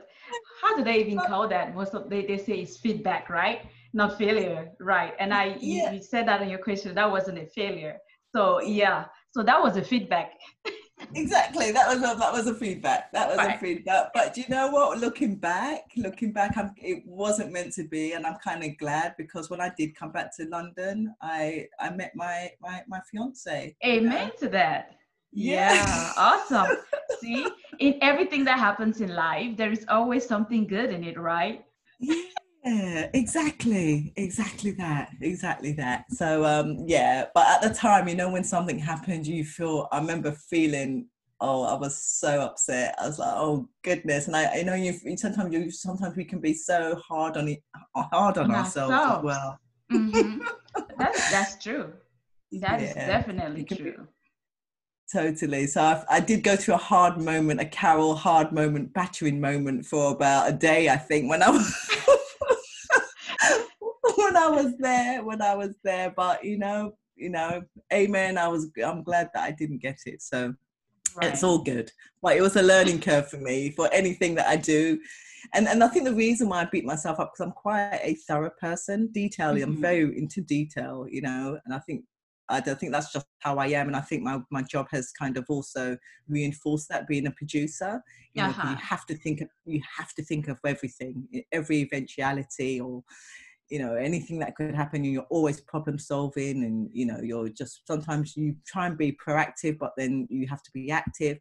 How 0.62 0.76
do 0.76 0.84
they 0.84 1.00
even 1.00 1.20
call 1.28 1.48
that? 1.48 1.74
Most 1.74 1.94
of 1.94 2.10
they, 2.10 2.26
they 2.26 2.38
say 2.38 2.56
it's 2.60 2.76
feedback, 2.78 3.30
right? 3.30 3.62
Not 3.94 4.18
failure, 4.18 4.72
right? 4.82 5.14
And 5.20 5.34
I 5.34 5.56
yeah. 5.62 5.92
you, 5.92 5.98
you 5.98 6.04
said 6.04 6.28
that 6.28 6.42
in 6.42 6.50
your 6.50 6.60
question. 6.60 6.94
That 6.96 7.10
wasn't 7.10 7.38
a 7.38 7.46
failure. 7.46 7.98
So 8.36 8.62
yeah, 8.62 9.06
so 9.32 9.42
that 9.44 9.62
was 9.64 9.78
a 9.78 9.84
feedback. 9.84 10.34
exactly 11.14 11.72
that 11.72 11.88
was 11.88 11.98
a, 12.00 12.18
that 12.18 12.34
was 12.34 12.48
a 12.48 12.56
feedback 12.56 13.12
that 13.12 13.28
was 13.30 13.38
right. 13.38 13.56
a 13.56 13.60
feedback. 13.60 14.12
But 14.14 14.38
you 14.38 14.46
know 14.50 14.70
what? 14.70 15.00
Looking 15.00 15.36
back 15.36 15.92
looking 15.96 16.32
back 16.32 16.58
I'm, 16.58 16.74
it 16.78 17.04
wasn't 17.06 17.52
meant 17.52 17.74
to 17.74 17.84
be 17.84 18.14
and 18.14 18.26
i'm 18.26 18.38
kind 18.44 18.64
of 18.64 18.78
glad 18.78 19.16
because 19.18 19.50
when 19.50 19.62
i 19.62 19.72
did 19.78 19.96
come 19.96 20.12
back 20.12 20.36
to 20.38 20.46
london 20.46 21.14
i 21.22 21.68
i 21.80 21.90
met 21.90 22.12
my 22.16 22.52
my, 22.62 22.84
my 22.88 23.00
fiance 23.10 23.76
amen 23.86 24.32
to 24.40 24.50
that. 24.50 24.96
Yeah, 25.32 25.74
yeah 25.74 26.12
awesome. 26.18 26.78
See 27.20 27.46
in 27.80 27.98
everything 28.02 28.46
that 28.46 28.58
happens 28.58 29.02
in 29.02 29.14
life 29.14 29.58
there 29.58 29.72
is 29.72 29.86
always 29.90 30.26
something 30.26 30.66
good 30.66 30.92
in 30.92 31.04
it 31.04 31.20
right? 31.20 31.66
Yeah 32.00 32.22
exactly 32.66 34.12
exactly 34.16 34.72
that 34.72 35.12
exactly 35.22 35.72
that. 35.74 36.06
So 36.12 36.44
um 36.46 36.78
yeah 36.86 37.26
but 37.34 37.46
at 37.48 37.62
the 37.62 37.74
time 37.74 38.08
you 38.08 38.16
know 38.16 38.30
when 38.30 38.44
something 38.44 38.80
happened 38.80 39.28
you 39.28 39.46
feel 39.46 39.88
i 39.92 40.00
remember 40.00 40.32
feeling 40.32 41.08
oh 41.42 41.64
i 41.64 41.74
was 41.76 41.96
so 41.96 42.42
upset. 42.42 42.96
I 43.00 43.08
was 43.08 43.20
like 43.20 43.34
oh 43.36 43.70
goodness. 43.84 44.28
And 44.28 44.36
i 44.36 44.56
you 44.56 44.64
know 44.64 44.74
you 44.74 44.94
sometimes 45.18 45.54
you 45.54 45.70
sometimes 45.70 46.16
we 46.16 46.26
can 46.26 46.40
be 46.40 46.54
so 46.54 46.96
hard 46.96 47.38
on 47.38 47.50
it 47.50 47.62
hard 47.96 48.38
on 48.38 48.52
ourselves 48.52 48.94
as 48.94 49.24
well. 49.24 49.60
Mm-hmm. 49.92 50.40
that's 50.98 51.32
that's 51.32 51.64
true. 51.64 51.94
That 52.54 52.82
yeah. 52.82 52.88
is 52.88 52.94
definitely 52.96 53.64
true. 53.64 54.08
Totally. 55.12 55.68
So 55.68 55.84
I've, 55.84 56.04
i 56.10 56.20
did 56.20 56.44
go 56.44 56.56
through 56.56 56.74
a 56.74 56.78
hard 56.78 57.18
moment 57.20 57.62
a 57.62 57.66
carol 57.66 58.16
hard 58.16 58.52
moment 58.52 58.92
battering 58.94 59.40
moment 59.40 59.86
for 59.86 60.12
about 60.14 60.50
a 60.50 60.52
day 60.52 60.90
i 60.90 60.98
think 60.98 61.30
when 61.30 61.44
i 61.44 61.50
was 61.52 61.96
I 64.46 64.50
was 64.50 64.78
there, 64.78 65.24
when 65.24 65.42
I 65.42 65.56
was 65.56 65.76
there. 65.84 66.14
But 66.16 66.44
you 66.44 66.58
know, 66.58 66.96
you 67.16 67.30
know, 67.30 67.64
amen. 67.94 68.38
I 68.38 68.48
was 68.48 68.70
I'm 68.84 69.04
glad 69.04 69.30
that 69.34 69.44
I 69.44 69.52
didn't 69.52 69.82
get 69.82 70.00
it. 70.06 70.22
So 70.22 70.54
right. 71.16 71.32
it's 71.32 71.44
all 71.44 71.60
good. 71.60 71.92
But 72.22 72.38
it 72.38 72.42
was 72.42 72.56
a 72.56 72.62
learning 72.62 73.02
curve 73.02 73.30
for 73.30 73.38
me 73.38 73.72
for 73.72 73.90
anything 73.94 74.36
that 74.36 74.48
I 74.48 74.58
do. 74.58 75.00
And 75.54 75.68
and 75.68 75.84
I 75.84 75.88
think 75.88 76.06
the 76.06 76.14
reason 76.14 76.50
why 76.50 76.62
I 76.62 76.66
beat 76.66 76.86
myself 76.86 77.20
up 77.20 77.34
because 77.34 77.46
I'm 77.46 77.54
quite 77.54 78.00
a 78.02 78.16
thorough 78.28 78.52
person, 78.60 79.10
detailing. 79.14 79.62
Mm-hmm. 79.62 79.72
I'm 79.74 79.82
very 79.82 80.18
into 80.18 80.42
detail, 80.42 81.06
you 81.10 81.22
know, 81.22 81.60
and 81.66 81.74
I 81.74 81.80
think 81.80 82.04
I 82.50 82.60
don't 82.60 82.80
think 82.80 82.92
that's 82.92 83.12
just 83.12 83.26
how 83.40 83.58
I 83.58 83.68
am, 83.68 83.88
and 83.88 83.96
I 83.96 84.02
think 84.02 84.22
my, 84.22 84.40
my 84.52 84.62
job 84.62 84.88
has 84.92 85.12
kind 85.12 85.36
of 85.38 85.46
also 85.50 85.98
reinforced 86.28 86.90
that 86.90 87.08
being 87.08 87.26
a 87.26 87.32
producer. 87.32 88.02
You 88.34 88.44
know, 88.44 88.50
uh-huh. 88.50 88.70
you 88.72 88.76
have 88.76 89.06
to 89.08 89.16
think 89.16 89.42
of, 89.42 89.48
you 89.66 89.82
have 89.98 90.14
to 90.14 90.24
think 90.24 90.48
of 90.48 90.60
everything, 90.66 91.28
every 91.52 91.78
eventuality, 91.78 92.80
or 92.80 93.04
you 93.70 93.80
know 93.80 93.96
anything 93.96 94.40
that 94.40 94.56
could 94.56 94.76
happen 94.76 95.04
you're 95.04 95.26
always 95.30 95.60
problem 95.62 95.98
solving 95.98 96.64
and 96.64 96.90
you 96.94 97.06
know 97.06 97.20
you're 97.22 97.50
just 97.50 97.82
sometimes 97.88 98.36
you 98.38 98.56
try 98.66 98.88
and 98.88 98.98
be 98.98 99.12
proactive 99.26 99.78
but 99.78 99.92
then 99.98 100.28
you 100.30 100.48
have 100.48 100.64
to 100.64 100.72
be 100.72 100.92
active. 100.92 101.38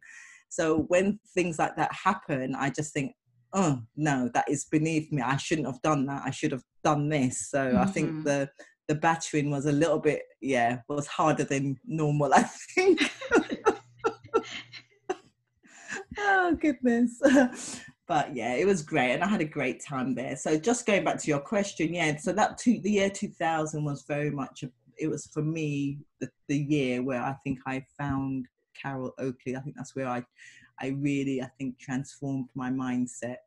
So 0.49 0.85
when 0.87 1.19
things 1.33 1.59
like 1.59 1.75
that 1.75 1.91
happen 1.93 2.55
i 2.55 2.69
just 2.69 2.93
think 2.93 3.13
oh 3.53 3.81
no 3.95 4.29
that 4.33 4.49
is 4.49 4.65
beneath 4.65 5.11
me. 5.11 5.21
I 5.21 5.37
shouldn't 5.37 5.67
have 5.67 5.81
done 5.81 6.05
that. 6.07 6.23
I 6.25 6.31
should 6.31 6.51
have 6.51 6.63
done 6.83 7.09
this. 7.09 7.49
So 7.49 7.59
mm-hmm. 7.59 7.77
i 7.77 7.85
think 7.85 8.09
mm-hmm. 8.09 8.23
the 8.23 8.49
the 8.87 8.95
battering 8.95 9.49
was 9.49 9.65
a 9.65 9.71
little 9.71 9.99
bit 9.99 10.21
yeah 10.41 10.79
was 10.87 11.07
harder 11.07 11.43
than 11.43 11.77
normal 11.85 12.33
i 12.41 12.43
think. 12.43 13.01
Oh 16.17 16.55
goodness 16.59 17.19
but 18.07 18.35
yeah, 18.35 18.53
it 18.53 18.65
was 18.65 18.81
great, 18.81 19.13
and 19.13 19.23
I 19.23 19.27
had 19.27 19.41
a 19.41 19.45
great 19.45 19.83
time 19.83 20.15
there. 20.15 20.35
So 20.35 20.57
just 20.57 20.85
going 20.85 21.03
back 21.03 21.19
to 21.19 21.27
your 21.27 21.39
question, 21.39 21.93
yeah. 21.93 22.15
So 22.17 22.33
that 22.33 22.57
two, 22.57 22.79
the 22.81 22.91
year 22.91 23.09
two 23.09 23.29
thousand 23.29 23.83
was 23.83 24.03
very 24.07 24.31
much 24.31 24.63
a, 24.63 24.69
it 24.97 25.07
was 25.07 25.27
for 25.27 25.41
me 25.41 25.99
the, 26.19 26.29
the 26.47 26.57
year 26.57 27.03
where 27.03 27.21
I 27.21 27.35
think 27.43 27.59
I 27.65 27.85
found 27.97 28.45
Carol 28.79 29.13
Oakley. 29.17 29.55
I 29.55 29.59
think 29.59 29.75
that's 29.75 29.95
where 29.95 30.07
I, 30.07 30.23
I 30.79 30.89
really 30.89 31.41
I 31.41 31.49
think 31.57 31.79
transformed 31.79 32.49
my 32.55 32.69
mindset 32.69 33.37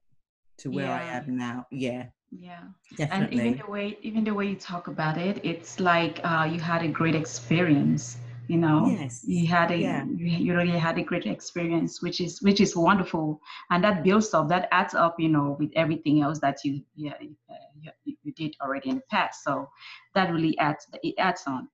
to 0.59 0.71
where 0.71 0.87
yeah. 0.87 0.97
I 0.97 1.03
am 1.18 1.37
now. 1.37 1.66
Yeah. 1.71 2.07
Yeah, 2.31 2.61
definitely. 2.94 3.38
And 3.38 3.47
even 3.47 3.59
the 3.64 3.71
way 3.71 3.99
even 4.03 4.25
the 4.25 4.35
way 4.35 4.49
you 4.49 4.57
talk 4.57 4.88
about 4.88 5.16
it, 5.16 5.40
it's 5.42 5.81
like 5.81 6.21
uh, 6.25 6.47
you 6.53 6.61
had 6.61 6.83
a 6.83 6.88
great 6.88 7.14
experience 7.14 8.18
you 8.48 8.56
know 8.56 8.87
yes. 8.87 9.22
you 9.26 9.46
had 9.46 9.70
a 9.70 9.76
yeah. 9.76 10.04
you 10.16 10.56
really 10.56 10.78
had 10.78 10.98
a 10.98 11.02
great 11.02 11.26
experience 11.26 12.02
which 12.02 12.20
is 12.20 12.40
which 12.42 12.61
is 12.61 12.74
wonderful 12.74 13.40
and 13.70 13.84
that 13.84 14.02
builds 14.02 14.32
up 14.32 14.48
that 14.48 14.68
adds 14.72 14.94
up 14.94 15.14
you 15.20 15.28
know 15.28 15.56
with 15.61 15.70
everything 15.76 16.22
else 16.22 16.38
that 16.40 16.58
you 16.64 16.80
yeah 16.96 17.14
you, 17.20 18.16
you 18.22 18.32
did 18.32 18.54
already 18.62 18.88
in 18.88 18.96
the 18.96 19.02
past 19.11 19.44
so 19.44 19.68
that 20.14 20.32
really 20.32 20.58
adds 20.58 20.87
it 21.02 21.14
adds 21.18 21.42
on 21.46 21.68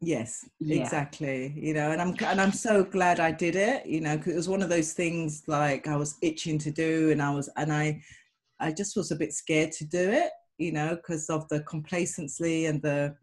yes 0.00 0.48
yeah. 0.60 0.80
exactly 0.80 1.52
you 1.56 1.74
know 1.74 1.90
and 1.90 2.00
i'm 2.00 2.14
and 2.26 2.40
i'm 2.40 2.52
so 2.52 2.84
glad 2.84 3.18
i 3.18 3.32
did 3.32 3.56
it 3.56 3.84
you 3.86 4.00
know 4.00 4.16
because 4.16 4.34
it 4.34 4.36
was 4.36 4.48
one 4.48 4.62
of 4.62 4.68
those 4.68 4.92
things 4.92 5.42
like 5.46 5.88
i 5.88 5.96
was 5.96 6.16
itching 6.22 6.58
to 6.58 6.70
do 6.70 7.10
and 7.10 7.20
i 7.20 7.30
was 7.30 7.48
and 7.56 7.72
i 7.72 8.00
i 8.60 8.70
just 8.70 8.94
was 8.94 9.10
a 9.10 9.16
bit 9.16 9.32
scared 9.32 9.72
to 9.72 9.84
do 9.84 10.10
it 10.10 10.30
you 10.58 10.70
know 10.70 10.94
because 10.96 11.28
of 11.30 11.48
the 11.48 11.60
complacency 11.62 12.66
and 12.66 12.80
the 12.82 13.16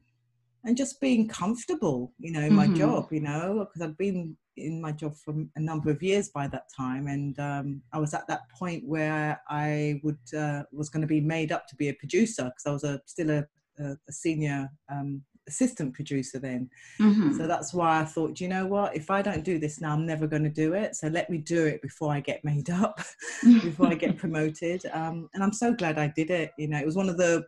and 0.65 0.75
just 0.75 0.99
being 0.99 1.27
comfortable, 1.27 2.11
you 2.17 2.31
know, 2.31 2.41
in 2.41 2.53
mm-hmm. 2.53 2.55
my 2.55 2.67
job, 2.67 3.07
you 3.11 3.21
know, 3.21 3.65
because 3.65 3.87
I'd 3.87 3.97
been 3.97 4.35
in 4.57 4.81
my 4.81 4.91
job 4.91 5.15
for 5.15 5.33
a 5.55 5.59
number 5.59 5.91
of 5.91 6.01
years 6.01 6.29
by 6.29 6.47
that 6.47 6.63
time, 6.75 7.07
and 7.07 7.37
um, 7.39 7.81
I 7.93 7.99
was 7.99 8.13
at 8.13 8.27
that 8.27 8.41
point 8.57 8.83
where 8.85 9.39
I 9.49 9.99
would 10.03 10.17
uh, 10.37 10.63
was 10.71 10.89
going 10.89 11.01
to 11.01 11.07
be 11.07 11.21
made 11.21 11.51
up 11.51 11.67
to 11.67 11.75
be 11.75 11.89
a 11.89 11.93
producer 11.93 12.43
because 12.45 12.65
I 12.65 12.71
was 12.71 12.83
a, 12.83 13.01
still 13.05 13.29
a, 13.29 13.45
a, 13.79 13.91
a 14.07 14.11
senior 14.11 14.69
um, 14.91 15.21
assistant 15.47 15.93
producer 15.93 16.39
then. 16.39 16.69
Mm-hmm. 16.99 17.37
So 17.37 17.47
that's 17.47 17.73
why 17.73 17.99
I 18.01 18.05
thought, 18.05 18.39
you 18.41 18.47
know 18.47 18.65
what, 18.65 18.95
if 18.95 19.11
I 19.11 19.21
don't 19.21 19.43
do 19.43 19.59
this 19.59 19.79
now, 19.79 19.93
I'm 19.93 20.05
never 20.05 20.25
going 20.25 20.43
to 20.43 20.49
do 20.49 20.73
it. 20.73 20.95
So 20.95 21.07
let 21.07 21.29
me 21.29 21.37
do 21.37 21.65
it 21.65 21.81
before 21.81 22.11
I 22.11 22.19
get 22.19 22.43
made 22.43 22.69
up, 22.69 22.99
before 23.43 23.87
I 23.87 23.95
get 23.95 24.17
promoted. 24.23 24.83
Um, 24.93 25.29
and 25.33 25.43
I'm 25.43 25.53
so 25.53 25.73
glad 25.73 25.99
I 25.99 26.11
did 26.15 26.31
it. 26.31 26.51
You 26.57 26.69
know, 26.69 26.79
it 26.79 26.85
was 26.85 26.95
one 26.95 27.09
of 27.09 27.17
the 27.17 27.45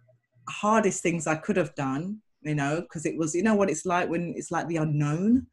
hardest 0.49 1.03
things 1.03 1.27
I 1.27 1.35
could 1.35 1.57
have 1.57 1.73
done 1.75 2.21
you 2.47 2.55
know, 2.55 2.81
because 2.81 3.05
it 3.05 3.17
was, 3.17 3.35
you 3.35 3.43
know, 3.43 3.55
what 3.55 3.69
it's 3.69 3.85
like 3.85 4.09
when 4.09 4.33
it's 4.35 4.51
like 4.51 4.67
the 4.67 4.77
unknown. 4.77 5.47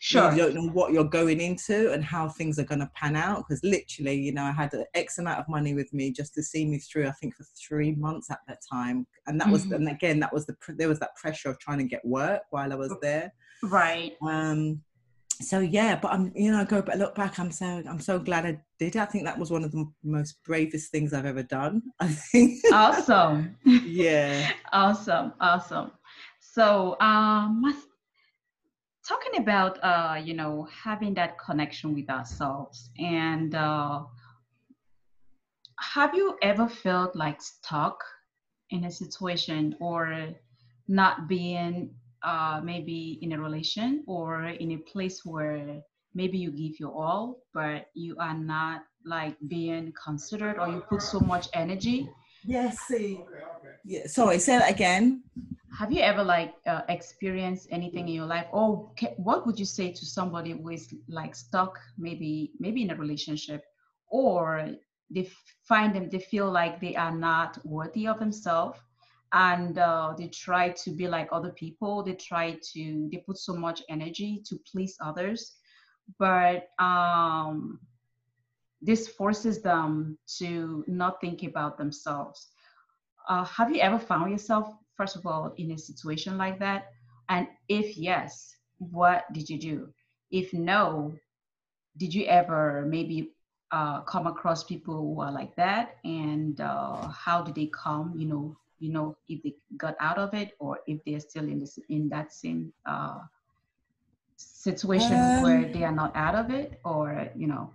Sure. 0.00 0.30
You 0.30 0.36
don't 0.38 0.54
know 0.54 0.68
what 0.72 0.92
you're 0.92 1.04
going 1.04 1.40
into 1.40 1.92
and 1.92 2.04
how 2.04 2.28
things 2.28 2.58
are 2.58 2.64
going 2.64 2.80
to 2.80 2.90
pan 2.94 3.16
out. 3.16 3.38
Because 3.38 3.62
literally, 3.64 4.14
you 4.14 4.32
know, 4.32 4.42
I 4.42 4.52
had 4.52 4.74
an 4.74 4.84
X 4.94 5.18
amount 5.18 5.40
of 5.40 5.48
money 5.48 5.74
with 5.74 5.92
me 5.92 6.12
just 6.12 6.34
to 6.34 6.42
see 6.42 6.66
me 6.66 6.78
through. 6.78 7.06
I 7.06 7.12
think 7.12 7.34
for 7.34 7.44
three 7.66 7.94
months 7.94 8.30
at 8.30 8.40
that 8.46 8.58
time, 8.70 9.06
and 9.26 9.40
that 9.40 9.44
mm-hmm. 9.44 9.52
was, 9.52 9.64
and 9.64 9.88
again, 9.88 10.20
that 10.20 10.32
was 10.32 10.46
the 10.46 10.56
there 10.68 10.88
was 10.88 10.98
that 11.00 11.16
pressure 11.16 11.50
of 11.50 11.58
trying 11.58 11.78
to 11.78 11.84
get 11.84 12.04
work 12.04 12.42
while 12.50 12.72
I 12.72 12.76
was 12.76 12.94
there. 13.00 13.32
Right. 13.62 14.14
Um. 14.22 14.82
So 15.40 15.60
yeah, 15.60 15.98
but 16.00 16.12
I'm, 16.12 16.32
you 16.34 16.50
know, 16.50 16.60
I 16.60 16.64
go 16.64 16.80
back, 16.80 16.96
look 16.96 17.14
back. 17.14 17.38
I'm 17.38 17.50
so, 17.50 17.66
I'm 17.66 18.00
so 18.00 18.18
glad 18.18 18.46
I 18.46 18.58
did. 18.78 18.96
I 18.96 19.04
think 19.04 19.24
that 19.24 19.38
was 19.38 19.50
one 19.50 19.64
of 19.64 19.72
the 19.72 19.84
most 20.02 20.42
bravest 20.44 20.90
things 20.90 21.12
I've 21.12 21.26
ever 21.26 21.42
done. 21.42 21.82
I 22.00 22.08
think. 22.08 22.60
Awesome. 22.72 23.54
yeah. 23.64 24.50
awesome. 24.72 25.34
Awesome. 25.40 25.90
So, 26.56 26.96
um, 27.00 27.62
talking 29.06 29.42
about 29.42 29.78
uh, 29.84 30.18
you 30.24 30.32
know 30.32 30.66
having 30.72 31.12
that 31.20 31.38
connection 31.38 31.92
with 31.92 32.08
ourselves, 32.08 32.88
and 32.98 33.54
uh, 33.54 34.04
have 35.78 36.14
you 36.14 36.38
ever 36.40 36.66
felt 36.66 37.14
like 37.14 37.42
stuck 37.42 38.02
in 38.70 38.84
a 38.84 38.90
situation 38.90 39.76
or 39.80 40.30
not 40.88 41.28
being 41.28 41.90
uh, 42.22 42.62
maybe 42.64 43.18
in 43.20 43.32
a 43.32 43.38
relation 43.38 44.02
or 44.06 44.46
in 44.46 44.72
a 44.72 44.78
place 44.78 45.26
where 45.26 45.82
maybe 46.14 46.38
you 46.38 46.50
give 46.50 46.80
your 46.80 46.94
all, 46.96 47.36
but 47.52 47.90
you 47.92 48.16
are 48.18 48.38
not 48.38 48.80
like 49.04 49.36
being 49.46 49.92
considered 49.92 50.58
or 50.58 50.70
you 50.70 50.80
put 50.88 51.02
so 51.02 51.20
much 51.20 51.48
energy? 51.52 52.08
Yes, 52.46 52.78
see. 52.88 53.20
Yeah, 53.84 54.06
sorry, 54.06 54.38
say 54.38 54.56
that 54.56 54.70
again 54.70 55.22
have 55.78 55.92
you 55.92 56.00
ever 56.00 56.22
like 56.22 56.54
uh, 56.66 56.82
experienced 56.88 57.68
anything 57.70 58.08
in 58.08 58.14
your 58.14 58.26
life? 58.26 58.46
Or 58.52 58.90
what 59.16 59.46
would 59.46 59.58
you 59.58 59.64
say 59.64 59.92
to 59.92 60.06
somebody 60.06 60.52
who 60.52 60.68
is 60.70 60.94
like 61.08 61.34
stuck 61.34 61.78
maybe 61.98 62.52
maybe 62.58 62.82
in 62.82 62.90
a 62.90 62.96
relationship 62.96 63.62
or 64.08 64.70
they 65.10 65.28
find 65.68 65.94
them 65.94 66.08
they 66.10 66.18
feel 66.18 66.50
like 66.50 66.80
they 66.80 66.96
are 66.96 67.14
not 67.14 67.58
worthy 67.64 68.06
of 68.06 68.18
themselves 68.18 68.78
and 69.32 69.78
uh, 69.78 70.14
they 70.16 70.28
try 70.28 70.70
to 70.70 70.90
be 70.90 71.08
like 71.08 71.28
other 71.32 71.50
people 71.50 72.02
they 72.02 72.14
try 72.14 72.56
to 72.72 73.08
they 73.12 73.18
put 73.18 73.38
so 73.38 73.54
much 73.54 73.82
energy 73.88 74.42
to 74.44 74.58
please 74.70 74.96
others 75.00 75.56
but 76.18 76.68
um, 76.78 77.80
this 78.80 79.08
forces 79.08 79.62
them 79.62 80.18
to 80.38 80.84
not 80.86 81.20
think 81.20 81.42
about 81.42 81.76
themselves. 81.78 82.48
Uh, 83.28 83.44
have 83.44 83.74
you 83.74 83.80
ever 83.80 83.98
found 83.98 84.30
yourself 84.30 84.68
first 84.96 85.16
of 85.16 85.26
all 85.26 85.54
in 85.56 85.72
a 85.72 85.78
situation 85.78 86.38
like 86.38 86.58
that? 86.58 86.92
And 87.28 87.48
if 87.68 87.96
yes 87.96 88.56
what 88.78 89.32
did 89.32 89.48
you 89.48 89.58
do? 89.58 89.88
If 90.30 90.52
no 90.52 91.14
did 91.96 92.12
you 92.12 92.26
ever 92.26 92.84
maybe 92.86 93.32
uh, 93.70 94.02
come 94.02 94.26
across 94.26 94.64
people 94.64 94.94
who 94.94 95.20
are 95.20 95.32
like 95.32 95.56
that? 95.56 95.96
And 96.04 96.60
uh, 96.60 97.08
how 97.08 97.42
did 97.42 97.54
they 97.54 97.66
come 97.66 98.14
you 98.16 98.26
know 98.26 98.56
you 98.78 98.92
know 98.92 99.16
if 99.28 99.42
they 99.42 99.54
got 99.76 99.96
out 100.00 100.18
of 100.18 100.34
it 100.34 100.52
or 100.58 100.78
if 100.86 101.00
they're 101.04 101.20
still 101.20 101.44
in 101.44 101.58
this 101.58 101.78
in 101.88 102.08
that 102.10 102.32
same 102.32 102.72
uh, 102.84 103.20
situation 104.36 105.14
um, 105.14 105.42
where 105.42 105.72
they 105.72 105.84
are 105.84 105.92
not 105.92 106.14
out 106.14 106.34
of 106.34 106.50
it 106.50 106.78
or 106.84 107.28
you 107.34 107.46
know 107.46 107.70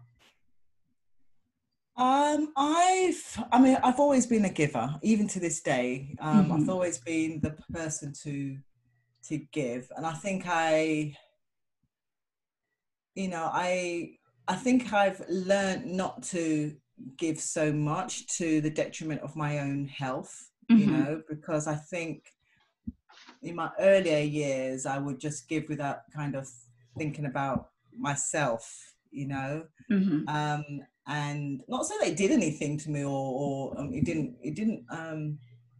um 1.97 2.51
i've 2.55 3.43
i 3.51 3.59
mean 3.59 3.77
i've 3.83 3.99
always 3.99 4.25
been 4.25 4.45
a 4.45 4.49
giver 4.49 4.89
even 5.01 5.27
to 5.27 5.39
this 5.39 5.61
day 5.61 6.15
um 6.19 6.45
mm-hmm. 6.45 6.53
i've 6.53 6.69
always 6.69 6.97
been 6.99 7.39
the 7.41 7.55
person 7.73 8.13
to 8.13 8.57
to 9.23 9.37
give 9.51 9.91
and 9.97 10.05
i 10.05 10.13
think 10.13 10.43
i 10.47 11.15
you 13.15 13.27
know 13.27 13.49
i 13.51 14.11
i 14.47 14.55
think 14.55 14.93
i've 14.93 15.21
learned 15.29 15.85
not 15.85 16.23
to 16.23 16.73
give 17.17 17.39
so 17.39 17.73
much 17.73 18.27
to 18.27 18.61
the 18.61 18.69
detriment 18.69 19.21
of 19.21 19.35
my 19.35 19.59
own 19.59 19.85
health 19.87 20.51
mm-hmm. 20.71 20.81
you 20.81 20.97
know, 20.97 21.21
because 21.29 21.67
I 21.67 21.75
think 21.75 22.25
in 23.41 23.55
my 23.55 23.69
earlier 23.79 24.19
years, 24.19 24.85
I 24.85 24.97
would 24.97 25.19
just 25.19 25.47
give 25.47 25.69
without 25.69 25.99
kind 26.13 26.35
of 26.35 26.49
thinking 26.97 27.25
about 27.25 27.69
myself, 27.97 28.93
you 29.11 29.27
know. 29.27 29.65
Mm-hmm. 29.91 30.27
Um, 30.27 30.65
and 31.11 31.61
not 31.67 31.85
so 31.85 31.93
they 31.99 32.13
did 32.13 32.31
anything 32.31 32.77
to 32.77 32.89
me 32.89 33.03
or, 33.03 33.09
or 33.09 33.79
um, 33.79 33.93
it 33.93 34.05
didn't, 34.05 34.35
it 34.41 34.55
didn't 34.55 34.85
um, 34.89 35.37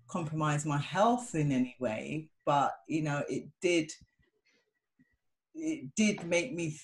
compromise 0.08 0.66
my 0.66 0.78
health 0.78 1.36
in 1.36 1.52
any 1.52 1.76
way, 1.80 2.30
but, 2.46 2.74
you 2.88 3.02
know, 3.02 3.24
it 3.30 3.46
did, 3.62 3.92
it 5.56 5.96
did 5.96 6.24
make 6.26 6.54
me 6.54 6.76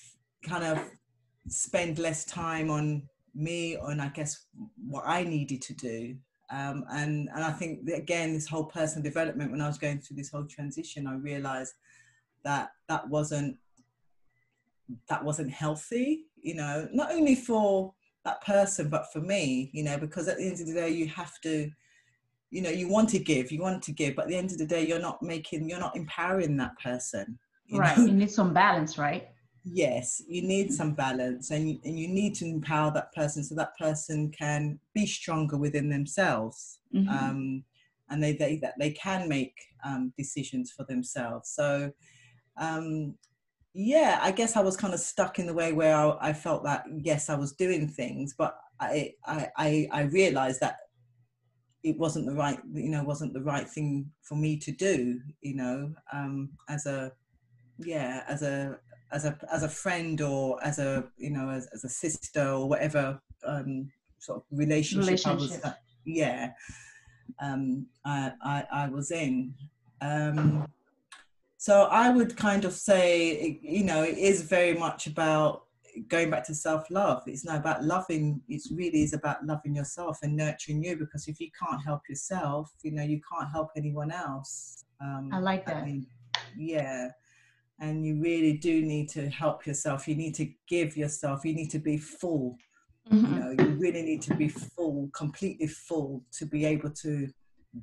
kind 0.42 0.64
of 0.64 0.78
spend 1.48 1.98
less 1.98 2.24
time 2.24 2.70
on 2.70 3.02
me 3.34 3.76
on 3.76 4.00
I 4.00 4.08
guess 4.08 4.46
what 4.88 5.04
I 5.06 5.22
needed 5.22 5.62
to 5.62 5.74
do 5.74 6.16
um, 6.50 6.84
and 6.90 7.28
and 7.34 7.44
I 7.44 7.52
think 7.52 7.88
again, 7.90 8.32
this 8.32 8.46
whole 8.46 8.64
personal 8.64 9.02
development. 9.02 9.50
When 9.50 9.60
I 9.60 9.66
was 9.66 9.78
going 9.78 10.00
through 10.00 10.16
this 10.16 10.30
whole 10.30 10.46
transition, 10.46 11.06
I 11.06 11.14
realised 11.14 11.74
that 12.44 12.70
that 12.88 13.08
wasn't 13.08 13.58
that 15.08 15.22
wasn't 15.22 15.50
healthy. 15.50 16.24
You 16.36 16.54
know, 16.54 16.88
not 16.92 17.12
only 17.12 17.34
for 17.34 17.92
that 18.24 18.44
person, 18.44 18.88
but 18.88 19.12
for 19.12 19.20
me. 19.20 19.70
You 19.72 19.84
know, 19.84 19.98
because 19.98 20.28
at 20.28 20.38
the 20.38 20.44
end 20.44 20.60
of 20.60 20.66
the 20.66 20.74
day, 20.74 20.90
you 20.90 21.06
have 21.08 21.40
to. 21.42 21.70
You 22.50 22.62
know, 22.62 22.70
you 22.70 22.88
want 22.88 23.10
to 23.10 23.18
give, 23.18 23.52
you 23.52 23.60
want 23.60 23.82
to 23.82 23.92
give, 23.92 24.16
but 24.16 24.22
at 24.22 24.28
the 24.28 24.36
end 24.36 24.52
of 24.52 24.56
the 24.56 24.64
day, 24.64 24.86
you're 24.86 24.98
not 24.98 25.22
making, 25.22 25.68
you're 25.68 25.78
not 25.78 25.94
empowering 25.94 26.56
that 26.56 26.78
person. 26.82 27.38
You 27.66 27.78
right. 27.78 27.98
Know? 27.98 28.06
You 28.06 28.12
need 28.12 28.30
some 28.30 28.54
balance, 28.54 28.96
right? 28.96 29.28
yes 29.72 30.22
you 30.28 30.42
need 30.42 30.72
some 30.72 30.92
balance 30.92 31.50
and 31.50 31.68
you, 31.68 31.78
and 31.84 31.98
you 31.98 32.08
need 32.08 32.34
to 32.34 32.46
empower 32.46 32.90
that 32.92 33.12
person 33.12 33.42
so 33.42 33.54
that 33.54 33.76
person 33.76 34.30
can 34.30 34.78
be 34.94 35.06
stronger 35.06 35.56
within 35.56 35.88
themselves 35.88 36.78
mm-hmm. 36.94 37.08
um, 37.08 37.64
and 38.10 38.22
they, 38.22 38.32
they 38.32 38.56
that 38.56 38.74
they 38.78 38.90
can 38.92 39.28
make 39.28 39.54
um, 39.84 40.12
decisions 40.16 40.70
for 40.70 40.84
themselves 40.84 41.50
so 41.50 41.90
um, 42.58 43.14
yeah 43.80 44.18
i 44.22 44.32
guess 44.32 44.56
i 44.56 44.60
was 44.60 44.76
kind 44.76 44.92
of 44.92 44.98
stuck 44.98 45.38
in 45.38 45.46
the 45.46 45.54
way 45.54 45.72
where 45.72 45.94
I, 45.94 46.30
I, 46.30 46.32
felt 46.32 46.64
that 46.64 46.82
yes 46.96 47.30
i 47.30 47.36
was 47.36 47.52
doing 47.52 47.86
things 47.86 48.34
but 48.36 48.58
I, 48.80 49.14
I 49.24 49.88
i 49.92 50.02
realized 50.10 50.60
that 50.60 50.78
it 51.84 51.96
wasn't 51.96 52.26
the 52.26 52.34
right 52.34 52.58
you 52.72 52.88
know 52.88 53.04
wasn't 53.04 53.34
the 53.34 53.42
right 53.42 53.68
thing 53.68 54.10
for 54.22 54.34
me 54.34 54.58
to 54.58 54.72
do 54.72 55.20
you 55.42 55.54
know 55.54 55.94
um, 56.12 56.50
as 56.68 56.86
a 56.86 57.12
yeah 57.78 58.24
as 58.28 58.42
a 58.42 58.76
as 59.12 59.24
a 59.24 59.38
as 59.52 59.62
a 59.62 59.68
friend 59.68 60.20
or 60.22 60.58
as 60.64 60.80
a 60.80 61.04
you 61.16 61.30
know 61.30 61.48
as, 61.48 61.68
as 61.72 61.84
a 61.84 61.88
sister 61.88 62.48
or 62.48 62.68
whatever 62.68 63.20
um, 63.46 63.88
sort 64.18 64.38
of 64.38 64.42
relationship, 64.50 65.06
relationship. 65.06 65.60
I 65.64 65.68
was 65.68 65.74
yeah 66.04 66.50
um, 67.40 67.86
I, 68.04 68.32
I, 68.42 68.64
I 68.72 68.88
was 68.88 69.10
in. 69.10 69.54
Um, 70.00 70.66
so 71.58 71.88
I 71.90 72.08
would 72.10 72.36
kind 72.36 72.64
of 72.64 72.72
say 72.72 73.58
you 73.62 73.84
know 73.84 74.02
it 74.04 74.16
is 74.16 74.42
very 74.42 74.74
much 74.74 75.08
about 75.08 75.64
going 76.06 76.30
back 76.30 76.46
to 76.46 76.54
self-love. 76.54 77.24
It's 77.26 77.44
not 77.44 77.56
about 77.56 77.84
loving 77.84 78.40
it 78.48 78.62
really 78.72 79.02
is 79.02 79.12
about 79.12 79.44
loving 79.44 79.74
yourself 79.74 80.20
and 80.22 80.36
nurturing 80.36 80.84
you 80.84 80.96
because 80.96 81.26
if 81.26 81.40
you 81.40 81.48
can't 81.60 81.82
help 81.84 82.02
yourself 82.08 82.70
you 82.82 82.92
know 82.92 83.02
you 83.02 83.20
can't 83.30 83.50
help 83.50 83.70
anyone 83.76 84.12
else. 84.12 84.84
Um, 85.00 85.30
i 85.32 85.40
like 85.40 85.66
that. 85.66 85.76
I 85.76 85.84
mean, 85.84 86.06
yeah. 86.56 87.08
And 87.80 88.06
you 88.06 88.20
really 88.20 88.54
do 88.56 88.82
need 88.82 89.08
to 89.10 89.28
help 89.28 89.66
yourself. 89.66 90.08
You 90.08 90.16
need 90.16 90.34
to 90.36 90.48
give 90.68 90.96
yourself. 90.96 91.44
You 91.44 91.54
need 91.54 91.70
to 91.70 91.78
be 91.78 91.96
full. 91.98 92.56
Mm-hmm. 93.10 93.34
you 93.34 93.40
know 93.40 93.50
you 93.50 93.68
really 93.80 94.02
need 94.02 94.20
to 94.20 94.34
be 94.34 94.48
full 94.50 95.08
completely 95.14 95.66
full 95.66 96.22
to 96.30 96.44
be 96.44 96.66
able 96.66 96.90
to 96.90 97.26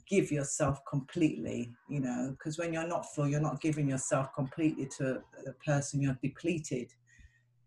give 0.09 0.31
yourself 0.31 0.79
completely 0.89 1.71
you 1.89 1.99
know 1.99 2.31
because 2.31 2.57
when 2.57 2.73
you're 2.73 2.87
not 2.87 3.05
full 3.13 3.27
you're 3.27 3.39
not 3.39 3.61
giving 3.61 3.87
yourself 3.87 4.33
completely 4.33 4.87
to 4.97 5.21
the 5.45 5.53
person 5.65 6.01
you're 6.01 6.17
depleted. 6.21 6.91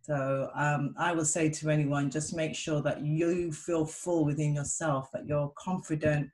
So 0.02 0.50
um, 0.54 0.94
i 0.98 1.12
will 1.12 1.24
say 1.24 1.50
to 1.50 1.70
anyone 1.70 2.10
just 2.10 2.34
make 2.34 2.54
sure 2.54 2.80
that 2.82 3.02
you 3.02 3.52
feel 3.52 3.84
full 3.84 4.24
within 4.24 4.54
yourself 4.54 5.10
that 5.12 5.26
you're 5.26 5.52
confident 5.56 6.30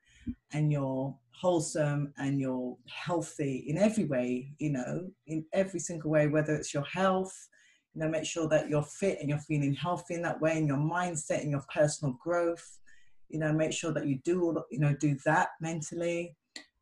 and 0.53 0.71
you're 0.71 1.15
wholesome 1.39 2.13
and 2.17 2.39
you're 2.39 2.77
healthy 2.87 3.65
in 3.67 3.77
every 3.77 4.05
way, 4.05 4.51
you 4.57 4.69
know, 4.71 5.07
in 5.27 5.45
every 5.53 5.79
single 5.79 6.09
way, 6.09 6.27
whether 6.27 6.55
it's 6.55 6.73
your 6.73 6.83
health, 6.83 7.49
you 7.93 8.01
know, 8.01 8.09
make 8.09 8.25
sure 8.25 8.47
that 8.47 8.69
you're 8.69 8.83
fit 8.83 9.19
and 9.19 9.29
you're 9.29 9.37
feeling 9.39 9.73
healthy 9.73 10.15
in 10.15 10.21
that 10.21 10.41
way, 10.41 10.57
in 10.57 10.67
your 10.67 10.77
mindset, 10.77 11.43
in 11.43 11.51
your 11.51 11.63
personal 11.73 12.17
growth, 12.23 12.79
you 13.29 13.39
know, 13.39 13.51
make 13.53 13.73
sure 13.73 13.91
that 13.91 14.07
you 14.07 14.19
do 14.23 14.43
all, 14.43 14.63
you 14.71 14.79
know, 14.79 14.95
do 14.99 15.17
that 15.25 15.49
mentally. 15.61 16.35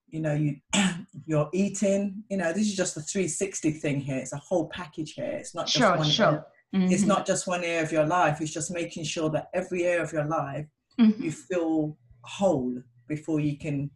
You 0.08 0.22
know, 0.22 0.34
you 0.34 0.58
you're 1.26 1.50
eating. 1.54 2.24
You 2.30 2.38
know, 2.38 2.54
this 2.54 2.68
is 2.68 2.76
just 2.76 2.98
a 2.98 3.02
360 3.02 3.72
thing 3.72 4.00
here. 4.00 4.18
It's 4.18 4.34
a 4.34 4.38
whole 4.38 4.70
package 4.70 5.14
here. 5.14 5.26
It's 5.26 5.56
not 5.56 5.68
just 5.68 5.78
sure, 5.78 5.98
one. 5.98 6.10
Sure. 6.10 6.46
Mm-hmm. 6.76 6.92
It's 6.92 7.04
not 7.04 7.26
just 7.26 7.48
one 7.48 7.64
area 7.64 7.84
of 7.84 7.92
your 7.92 8.06
life. 8.06 8.42
It's 8.42 8.54
just 8.54 8.72
making 8.72 9.04
sure 9.04 9.30
that 9.32 9.50
every 9.54 9.84
area 9.84 10.04
of 10.04 10.12
your 10.12 10.26
life 10.26 10.66
mm-hmm. 11.00 11.24
you 11.24 11.32
feel 11.32 11.98
whole 12.22 12.82
before 13.08 13.40
you 13.40 13.58
can 13.58 13.90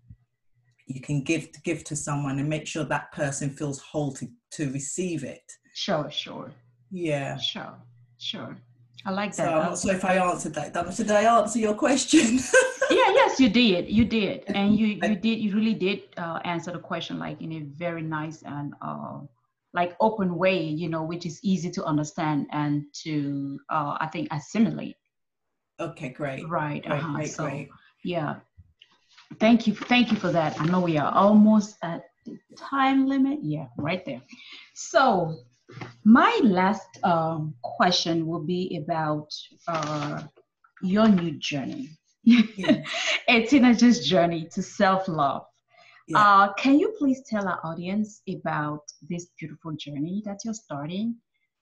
you 0.85 1.01
can 1.01 1.21
give 1.21 1.49
give 1.63 1.83
to 1.83 1.95
someone 1.95 2.39
and 2.39 2.49
make 2.49 2.67
sure 2.67 2.83
that 2.83 3.11
person 3.11 3.49
feels 3.49 3.79
whole 3.79 4.11
to, 4.13 4.27
to 4.51 4.71
receive 4.71 5.23
it 5.23 5.51
sure 5.73 6.09
sure 6.09 6.51
yeah 6.91 7.37
sure 7.37 7.75
sure 8.17 8.57
i 9.07 9.11
like 9.11 9.35
that 9.35 9.47
so 9.47 9.53
i'm 9.53 9.69
not 9.71 9.79
sure 9.79 9.93
if 9.93 10.05
i 10.05 10.15
answered 10.17 10.53
that 10.53 10.73
did 10.95 11.11
i 11.11 11.23
answer 11.39 11.59
your 11.59 11.73
question 11.73 12.37
yeah 12.99 13.09
yes 13.19 13.39
you 13.39 13.49
did 13.49 13.89
you 13.89 14.05
did 14.05 14.43
and 14.47 14.77
you 14.77 14.87
you 14.87 15.15
did 15.15 15.39
you 15.39 15.55
really 15.55 15.73
did 15.73 16.01
uh, 16.17 16.39
answer 16.43 16.71
the 16.71 16.79
question 16.79 17.17
like 17.17 17.41
in 17.41 17.51
a 17.53 17.59
very 17.83 18.01
nice 18.01 18.43
and 18.43 18.73
uh, 18.81 19.19
like 19.73 19.95
open 19.99 20.35
way 20.37 20.61
you 20.61 20.89
know 20.89 21.03
which 21.03 21.25
is 21.25 21.39
easy 21.43 21.71
to 21.71 21.83
understand 21.85 22.45
and 22.51 22.83
to 22.93 23.59
uh, 23.69 23.97
i 23.99 24.07
think 24.07 24.27
assimilate 24.31 24.95
okay 25.79 26.09
great 26.09 26.47
right 26.47 26.83
great, 26.85 26.99
uh-huh. 26.99 27.15
great, 27.15 27.29
so 27.29 27.43
great. 27.45 27.69
yeah 28.03 28.35
Thank 29.39 29.67
you. 29.67 29.75
Thank 29.75 30.11
you 30.11 30.17
for 30.17 30.31
that. 30.31 30.59
I 30.59 30.65
know 30.65 30.79
we 30.79 30.97
are 30.97 31.13
almost 31.13 31.77
at 31.83 32.03
the 32.25 32.37
time 32.55 33.07
limit. 33.07 33.39
Yeah, 33.41 33.67
right 33.77 34.03
there. 34.05 34.21
So 34.73 35.39
my 36.03 36.39
last 36.43 36.99
um, 37.03 37.53
question 37.61 38.27
will 38.27 38.43
be 38.43 38.81
about 38.83 39.29
uh, 39.67 40.23
your 40.81 41.07
new 41.07 41.31
journey. 41.31 41.89
Yeah. 42.23 42.83
it's 43.27 43.51
Tina's 43.51 44.05
journey 44.05 44.49
to 44.53 44.61
self-love. 44.61 45.43
Yeah. 46.07 46.19
Uh, 46.19 46.53
can 46.53 46.77
you 46.77 46.93
please 46.99 47.21
tell 47.29 47.47
our 47.47 47.59
audience 47.63 48.21
about 48.29 48.81
this 49.09 49.27
beautiful 49.39 49.71
journey 49.73 50.21
that 50.25 50.39
you're 50.43 50.53
starting? 50.53 51.15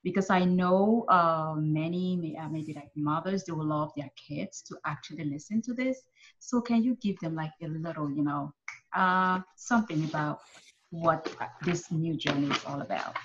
Because 0.03 0.31
I 0.31 0.45
know 0.45 1.05
uh, 1.09 1.55
many, 1.57 2.35
uh, 2.39 2.49
maybe 2.49 2.73
like 2.73 2.89
mothers, 2.95 3.43
they 3.43 3.53
will 3.53 3.67
love 3.67 3.91
their 3.95 4.09
kids 4.15 4.63
to 4.67 4.77
actually 4.85 5.25
listen 5.25 5.61
to 5.63 5.73
this. 5.73 6.01
So 6.39 6.61
can 6.61 6.83
you 6.83 6.95
give 7.01 7.19
them 7.19 7.35
like 7.35 7.53
a 7.61 7.67
little, 7.67 8.09
you 8.11 8.23
know, 8.23 8.53
uh, 8.95 9.41
something 9.55 10.03
about 10.05 10.41
what 10.89 11.31
this 11.63 11.91
new 11.91 12.15
journey 12.15 12.49
is 12.49 12.65
all 12.65 12.81
about? 12.81 13.15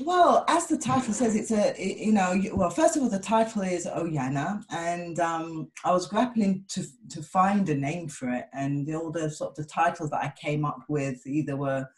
Well, 0.00 0.44
as 0.48 0.66
the 0.66 0.76
title 0.78 1.14
says, 1.14 1.34
it's 1.34 1.50
a 1.50 1.74
you 1.78 2.12
know 2.12 2.40
well 2.54 2.70
first 2.70 2.96
of 2.96 3.02
all 3.02 3.08
the 3.08 3.18
title 3.18 3.62
is 3.62 3.86
Ujana, 3.86 4.62
and 4.70 5.18
um, 5.20 5.70
I 5.84 5.92
was 5.92 6.06
grappling 6.06 6.64
to 6.68 6.84
to 7.10 7.22
find 7.22 7.68
a 7.68 7.74
name 7.74 8.08
for 8.08 8.28
it, 8.30 8.46
and 8.52 8.92
all 8.94 9.10
the 9.10 9.30
sort 9.30 9.50
of 9.50 9.56
the 9.56 9.64
titles 9.64 10.10
that 10.10 10.22
I 10.22 10.32
came 10.40 10.64
up 10.64 10.84
with 10.88 11.26
either 11.26 11.56
were 11.56 11.88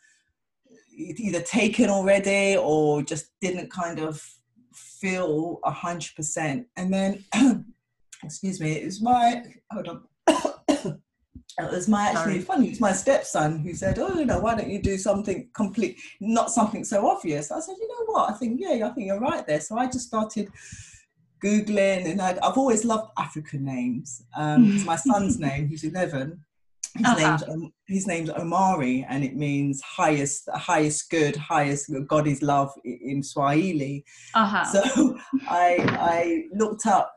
either 0.96 1.40
taken 1.42 1.90
already 1.90 2.57
or 2.57 3.03
just 3.03 3.38
didn't 3.40 3.70
kind 3.70 4.01
of 4.01 4.22
feel 4.72 5.59
a 5.64 5.70
hundred 5.70 6.14
percent, 6.14 6.66
and 6.77 6.92
then 6.92 7.24
excuse 8.24 8.61
me, 8.61 8.72
it 8.72 8.85
was 8.85 9.03
my 9.03 9.42
hold 9.72 9.88
on. 9.88 10.03
It 11.59 11.71
was 11.73 11.88
my 11.88 12.09
actually 12.09 12.35
Sorry. 12.35 12.40
funny. 12.40 12.68
It's 12.68 12.81
my 12.81 12.92
stepson 12.92 13.59
who 13.59 13.75
said, 13.75 13.99
"Oh, 13.99 14.16
you 14.18 14.25
know, 14.25 14.38
why 14.38 14.55
don't 14.55 14.71
you 14.71 14.81
do 14.81 14.97
something 14.97 15.49
complete, 15.55 15.99
not 16.21 16.53
something 16.53 16.85
so 16.85 17.09
obvious?" 17.09 17.51
I 17.51 17.59
said, 17.61 17.77
"You 17.81 17.88
know 17.88 18.12
what? 18.12 18.31
I 18.31 18.35
think 18.35 18.61
yeah, 18.61 18.87
I 18.87 18.90
think 18.90 19.09
you're 19.09 19.18
right 19.18 19.44
there." 19.47 19.61
So 19.61 19.77
I 19.77 19.87
just 19.87 20.07
started 20.07 20.49
googling, 21.44 22.11
and 22.11 22.21
i 22.21 22.29
have 22.29 22.59
always 22.59 22.85
loved 22.85 23.11
African 23.18 23.64
names. 23.64 24.23
Um, 24.37 24.85
my 24.85 24.97
son's 24.97 25.38
name, 25.49 25.68
who's 25.68 25.85
11, 25.85 26.44
his 26.97 27.07
uh-huh. 27.07 27.47
name's 27.49 27.73
his 27.87 28.07
name's 28.07 28.31
Omari, 28.31 29.05
and 29.09 29.25
it 29.25 29.37
means 29.37 29.81
highest, 29.83 30.49
highest 30.55 31.11
good, 31.11 31.37
highest 31.37 31.90
God 32.07 32.27
is 32.27 32.42
love 32.42 32.73
in 32.85 33.23
Swahili. 33.23 34.05
Uh-huh. 34.35 34.64
So 34.64 35.18
I 35.49 35.77
I 35.99 36.44
looked 36.55 36.87
up 36.87 37.12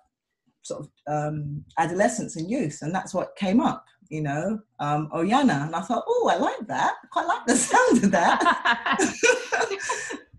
sort 0.64 0.82
of 0.82 0.90
um, 1.08 1.64
adolescence 1.78 2.36
and 2.36 2.50
youth, 2.50 2.80
and 2.82 2.94
that's 2.94 3.14
what 3.14 3.36
came 3.36 3.60
up 3.60 3.86
you 4.12 4.22
know, 4.22 4.60
um, 4.80 5.10
Ujana. 5.14 5.66
And 5.66 5.76
I 5.76 5.82
thought, 5.82 6.04
oh, 6.06 6.30
I 6.32 6.38
like 6.38 6.68
that. 6.68 6.96
I 7.02 7.08
quite 7.08 7.28
like 7.28 7.46
the 7.48 7.56
sound 7.56 8.04
of 8.04 8.12
that. 8.12 8.40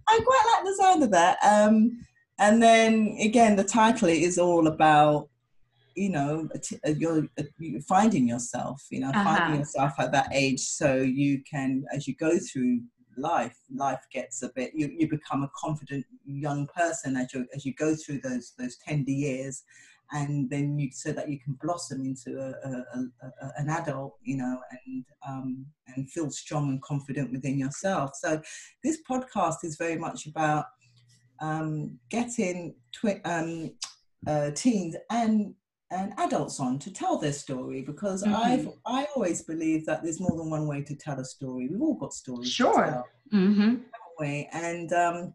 I 0.09 0.21
quite 0.25 0.55
like 0.55 0.65
the 0.65 0.77
sound 0.79 1.03
of 1.03 1.11
that. 1.11 1.39
Um, 1.43 2.05
and 2.39 2.63
then 2.63 3.17
again, 3.19 3.57
the 3.57 3.65
title 3.65 4.09
is 4.09 4.39
all 4.39 4.67
about, 4.67 5.31
you 5.97 6.11
know, 6.11 6.49
you're, 6.85 7.27
you're 7.59 7.81
finding 7.83 8.29
yourself, 8.29 8.83
you 8.91 9.01
know, 9.01 9.09
uh-huh. 9.09 9.25
finding 9.25 9.61
yourself 9.61 9.93
at 9.99 10.13
that 10.13 10.29
age 10.33 10.61
so 10.61 10.97
you 10.97 11.43
can, 11.51 11.85
as 11.95 12.07
you 12.07 12.15
go 12.17 12.39
through 12.39 12.83
life, 13.17 13.57
life 13.75 14.05
gets 14.13 14.43
a 14.43 14.51
bit, 14.55 14.73
you, 14.75 14.91
you 14.99 15.09
become 15.09 15.45
a 15.45 15.51
confident 15.57 16.05
young 16.27 16.67
person 16.77 17.17
as 17.17 17.33
you, 17.33 17.47
as 17.55 17.65
you 17.65 17.73
go 17.75 17.95
through 17.95 18.21
those, 18.21 18.53
those 18.59 18.77
tender 18.87 19.11
years 19.11 19.63
and 20.13 20.49
then 20.51 20.79
you 20.79 20.91
so 20.93 21.13
that 21.13 21.29
you 21.29 21.39
can 21.39 21.59
blossom 21.63 22.05
into 22.05 22.39
a, 22.39 22.51
a, 22.69 23.27
a, 23.27 23.53
an 23.57 23.69
adult 23.69 24.17
you 24.23 24.37
know 24.37 24.61
and 24.71 25.05
um, 25.27 25.67
and 25.89 26.11
feel 26.11 26.31
strong 26.31 26.69
and 26.69 26.83
confident 26.83 27.33
within 27.33 27.59
yourself 27.59 28.13
so 28.15 28.41
this 28.85 28.99
podcast 29.09 29.57
is 29.65 29.77
very 29.77 29.97
much 29.97 30.27
about 30.27 30.67
um, 31.41 31.99
getting 32.09 32.75
twi- 32.93 33.21
um, 33.25 33.73
uh, 34.27 34.51
teens 34.55 34.97
and 35.11 35.55
and 35.91 36.15
adults 36.17 36.59
on 36.59 36.79
to 36.79 36.91
tell 36.91 37.19
their 37.19 37.33
story 37.33 37.83
because 37.83 38.23
mm-hmm. 38.23 38.35
I've 38.35 38.69
I 38.87 39.07
always 39.15 39.43
believe 39.43 39.85
that 39.87 40.03
there's 40.03 40.21
more 40.21 40.37
than 40.37 40.49
one 40.49 40.67
way 40.67 40.83
to 40.83 40.95
tell 40.95 41.21
a 41.21 41.25
story. 41.25 41.69
We've 41.69 41.83
all 41.83 41.95
got 41.95 42.15
stories. 42.15 42.51
Sure. 42.51 43.05
Mm-hmm. 43.33 43.77
And 44.53 44.93
um, 44.93 45.35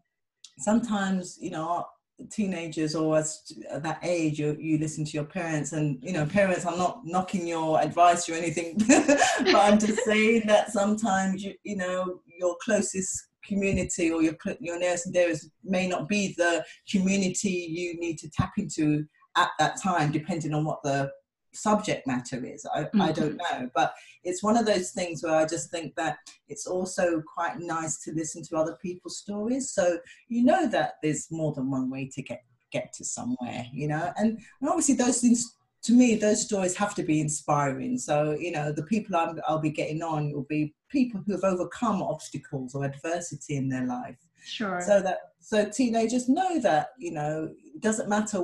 sometimes 0.58 1.38
you 1.42 1.52
know 1.52 1.86
teenagers 2.32 2.96
or 2.96 3.18
as 3.18 3.44
at 3.70 3.84
that 3.84 4.00
age 4.02 4.40
you, 4.40 4.58
you 4.60 4.78
listen 4.78 5.06
to 5.06 5.12
your 5.12 5.24
parents 5.24 5.74
and 5.74 6.00
you 6.02 6.12
know 6.12 6.26
parents 6.26 6.66
i'm 6.66 6.78
not 6.78 7.06
knocking 7.06 7.48
your 7.48 7.80
advice 7.80 8.28
or 8.28 8.34
anything 8.34 8.76
but 8.88 9.56
i'm 9.56 9.78
just 9.78 10.04
saying 10.04 10.42
that 10.46 10.72
sometimes 10.72 11.44
you 11.44 11.54
you 11.64 11.76
know 11.76 12.20
your 12.40 12.56
closest 12.64 13.28
community 13.46 14.12
or 14.12 14.22
your 14.22 14.36
your 14.60 14.80
nearest 14.80 15.06
and 15.06 15.14
dearest 15.14 15.50
may 15.64 15.88
not 15.88 16.10
be 16.10 16.34
the 16.38 16.66
community 16.90 17.68
you 17.70 18.00
need 18.00 18.18
to 18.18 18.30
tap 18.32 18.52
into 18.58 19.06
at 19.38 19.52
that 19.60 19.80
time 19.82 20.12
depending 20.12 20.54
on 20.54 20.66
what 20.66 20.82
the 20.84 21.10
subject 21.54 22.08
matter 22.08 22.44
is. 22.46 22.66
I, 22.74 22.84
mm-hmm. 22.84 23.02
I 23.02 23.12
don't 23.12 23.38
know. 23.38 23.70
But 23.74 23.94
it's 24.24 24.44
one 24.44 24.58
of 24.58 24.66
those 24.66 24.92
things 24.92 25.24
where 25.24 25.36
I 25.36 25.46
just 25.46 25.72
think 25.72 25.96
that 25.96 26.18
it's 26.48 26.68
also 26.68 27.22
quite 27.22 27.60
nice 27.60 27.98
to 28.04 28.14
listen 28.14 28.44
to 28.44 28.58
other 28.58 28.78
people's 28.82 29.18
stories. 29.18 29.72
So 29.72 30.00
you 30.28 30.44
know 30.44 30.68
that 30.70 30.96
there's 31.02 31.28
more 31.32 31.54
than 31.54 31.72
one 31.72 31.90
way 31.90 32.10
to 32.14 32.22
get 32.22 32.44
get 32.72 32.92
to 32.94 33.06
somewhere, 33.06 33.66
you 33.72 33.88
know. 33.88 34.12
And, 34.18 34.40
and 34.62 34.70
obviously 34.70 34.96
those 34.96 35.22
things 35.22 35.58
to 35.84 35.94
me, 35.94 36.16
those 36.16 36.42
stories 36.42 36.76
have 36.76 36.94
to 36.96 37.04
be 37.04 37.22
inspiring. 37.22 37.98
So, 37.98 38.36
you 38.38 38.52
know, 38.52 38.72
the 38.72 38.84
people 38.84 39.16
i 39.16 39.34
will 39.50 39.60
be 39.60 39.70
getting 39.70 40.02
on 40.02 40.34
will 40.34 40.44
be 40.50 40.74
people 40.90 41.22
who 41.26 41.34
have 41.34 41.46
overcome 41.46 42.02
obstacles 42.02 42.76
or 42.76 42.84
adversity 42.84 43.56
in 43.56 43.70
their 43.70 43.86
life. 43.86 44.18
Sure. 44.44 44.82
So 44.82 45.02
that 45.02 45.20
so 45.40 45.70
teenagers 45.70 46.28
know 46.28 46.60
that 46.60 46.90
you 46.98 47.12
know 47.12 47.50
it 47.74 47.82
doesn't 47.82 48.10
matter 48.10 48.44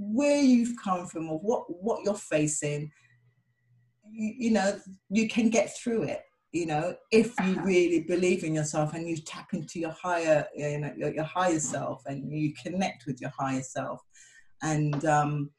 where 0.00 0.40
you've 0.40 0.74
come 0.82 1.06
from 1.06 1.28
or 1.28 1.38
what 1.40 1.64
what 1.68 2.02
you're 2.04 2.14
facing 2.14 2.90
you, 4.10 4.34
you 4.38 4.50
know 4.50 4.78
you 5.10 5.28
can 5.28 5.50
get 5.50 5.76
through 5.76 6.02
it 6.02 6.22
you 6.52 6.64
know 6.64 6.94
if 7.12 7.26
you 7.40 7.52
uh-huh. 7.52 7.62
really 7.62 8.00
believe 8.00 8.42
in 8.42 8.54
yourself 8.54 8.94
and 8.94 9.06
you 9.06 9.16
tap 9.18 9.48
into 9.52 9.78
your 9.78 9.90
higher 9.90 10.46
you 10.56 10.78
know 10.78 10.92
your, 10.96 11.12
your 11.12 11.24
higher 11.24 11.60
self 11.60 12.02
and 12.06 12.32
you 12.32 12.52
connect 12.64 13.04
with 13.06 13.20
your 13.20 13.32
higher 13.38 13.62
self 13.62 14.00
and 14.62 15.04
um 15.04 15.50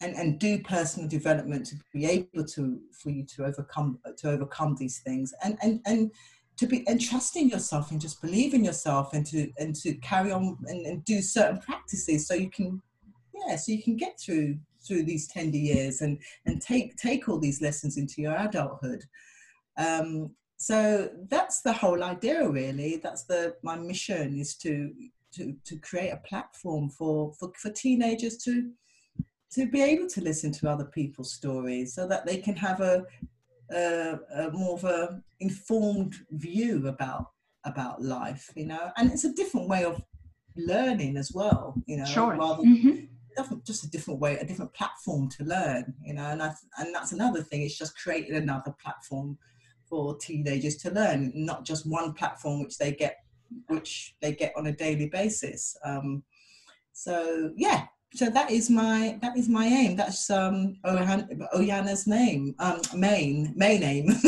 and, 0.00 0.14
and 0.14 0.38
do 0.38 0.60
personal 0.60 1.08
development 1.08 1.66
to 1.66 1.76
be 1.92 2.04
able 2.04 2.44
to 2.44 2.80
for 2.92 3.10
you 3.10 3.24
to 3.26 3.44
overcome 3.44 3.98
to 4.16 4.30
overcome 4.30 4.74
these 4.76 4.98
things 5.00 5.32
and 5.44 5.56
and 5.62 5.80
and 5.86 6.10
to 6.56 6.66
be 6.66 6.86
and 6.88 7.00
trusting 7.00 7.48
yourself 7.48 7.92
and 7.92 8.00
just 8.00 8.20
believe 8.20 8.54
in 8.54 8.64
yourself 8.64 9.12
and 9.14 9.24
to 9.24 9.50
and 9.58 9.74
to 9.76 9.94
carry 9.94 10.32
on 10.32 10.58
and, 10.66 10.84
and 10.84 11.04
do 11.04 11.22
certain 11.22 11.58
practices 11.60 12.26
so 12.26 12.34
you 12.34 12.50
can 12.50 12.82
yeah 13.46 13.56
so 13.56 13.72
you 13.72 13.82
can 13.82 13.96
get 13.96 14.18
through 14.20 14.58
through 14.88 15.04
these 15.04 15.28
tender 15.28 15.58
years 15.58 16.00
and 16.00 16.18
and 16.46 16.60
take 16.60 16.96
take 16.96 17.28
all 17.28 17.38
these 17.38 17.60
lessons 17.60 17.96
into 17.96 18.22
your 18.22 18.36
adulthood. 18.36 19.04
Um, 19.76 20.30
so 20.56 21.10
that's 21.28 21.60
the 21.60 21.72
whole 21.72 22.02
idea 22.02 22.48
really. 22.48 22.96
That's 22.96 23.24
the 23.24 23.54
my 23.62 23.76
mission 23.76 24.38
is 24.38 24.56
to 24.56 24.92
to 25.34 25.54
to 25.64 25.76
create 25.78 26.10
a 26.10 26.28
platform 26.28 26.88
for 26.90 27.32
for, 27.38 27.52
for 27.56 27.70
teenagers 27.70 28.38
to 28.38 28.70
to 29.52 29.66
be 29.66 29.80
able 29.80 30.08
to 30.08 30.20
listen 30.20 30.52
to 30.52 30.68
other 30.68 30.86
people's 30.86 31.32
stories 31.32 31.94
so 31.94 32.06
that 32.06 32.26
they 32.26 32.36
can 32.36 32.54
have 32.54 32.82
a, 32.82 33.02
a, 33.70 34.18
a 34.34 34.50
more 34.50 34.74
of 34.74 34.84
a 34.84 35.22
informed 35.40 36.14
view 36.32 36.86
about 36.86 37.30
about 37.64 38.02
life 38.02 38.50
you 38.54 38.66
know? 38.66 38.90
And 38.98 39.10
it's 39.10 39.24
a 39.24 39.32
different 39.32 39.68
way 39.68 39.84
of 39.84 40.02
learning 40.56 41.16
as 41.16 41.32
well 41.32 41.74
you 41.86 41.96
know 41.96 42.04
sure. 42.04 42.36
rather 42.36 42.62
mm-hmm 42.62 43.06
just 43.64 43.84
a 43.84 43.90
different 43.90 44.20
way, 44.20 44.36
a 44.38 44.44
different 44.44 44.72
platform 44.74 45.28
to 45.30 45.44
learn, 45.44 45.94
you 46.04 46.14
know, 46.14 46.24
and 46.24 46.42
and 46.42 46.94
that's 46.94 47.12
another 47.12 47.42
thing. 47.42 47.62
It's 47.62 47.78
just 47.78 47.98
creating 47.98 48.36
another 48.36 48.74
platform 48.82 49.38
for 49.88 50.16
teenagers 50.18 50.76
to 50.76 50.90
learn, 50.90 51.32
not 51.34 51.64
just 51.64 51.86
one 51.86 52.12
platform 52.12 52.62
which 52.62 52.78
they 52.78 52.92
get, 52.92 53.16
which 53.68 54.14
they 54.20 54.32
get 54.32 54.52
on 54.56 54.66
a 54.66 54.72
daily 54.72 55.08
basis. 55.08 55.76
Um, 55.84 56.22
so 56.92 57.52
yeah, 57.56 57.86
so 58.14 58.30
that 58.30 58.50
is 58.50 58.70
my 58.70 59.18
that 59.20 59.36
is 59.36 59.48
my 59.48 59.66
aim. 59.66 59.94
That's 59.94 60.30
um 60.30 60.76
Ujana's 60.84 62.06
name, 62.06 62.54
um 62.58 62.80
main 62.94 63.52
main 63.54 63.82
aim. 63.82 64.06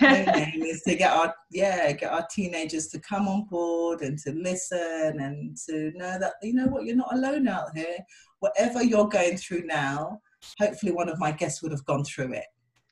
main 0.00 0.28
aim 0.34 0.62
is 0.62 0.82
to 0.82 0.94
get 0.94 1.12
our 1.12 1.34
yeah 1.50 1.90
get 1.92 2.12
our 2.12 2.26
teenagers 2.30 2.88
to 2.88 3.00
come 3.00 3.26
on 3.26 3.46
board 3.46 4.02
and 4.02 4.18
to 4.20 4.32
listen 4.32 5.18
and 5.20 5.56
to 5.68 5.90
know 5.96 6.18
that 6.18 6.34
you 6.42 6.54
know 6.54 6.66
what 6.66 6.84
you're 6.84 6.96
not 6.96 7.12
alone 7.12 7.48
out 7.48 7.76
here. 7.76 7.98
Whatever 8.38 8.84
you're 8.84 9.08
going 9.08 9.36
through 9.36 9.64
now, 9.64 10.20
hopefully 10.60 10.92
one 10.92 11.08
of 11.08 11.18
my 11.18 11.32
guests 11.32 11.60
would 11.62 11.72
have 11.72 11.84
gone 11.86 12.04
through 12.04 12.34
it. 12.34 12.46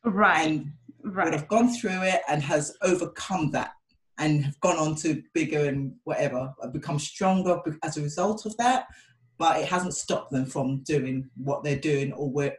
Right. 0.05 0.49
And 0.49 0.73
right. 1.05 1.27
Would 1.27 1.35
have 1.35 1.49
gone 1.49 1.73
through 1.73 2.03
it 2.03 2.23
and 2.29 2.43
has 2.43 2.77
overcome 2.83 3.53
that 3.53 3.73
and 4.19 4.45
have 4.45 4.61
gone 4.61 4.77
on 4.77 4.97
to 4.97 5.23
bigger 5.35 5.67
and 5.67 5.95
whatever, 6.05 6.53
become 6.73 6.99
stronger 6.99 7.61
as 7.83 7.97
a 7.97 8.03
result 8.03 8.45
of 8.45 8.57
that 8.57 8.87
but 9.43 9.59
it 9.59 9.67
hasn't 9.67 9.93
stopped 9.93 10.31
them 10.31 10.47
from 10.47 10.85
doing 10.85 11.29
what 11.35 11.65
they're 11.65 11.85
doing 11.91 12.13
or 12.13 12.31
where 12.31 12.57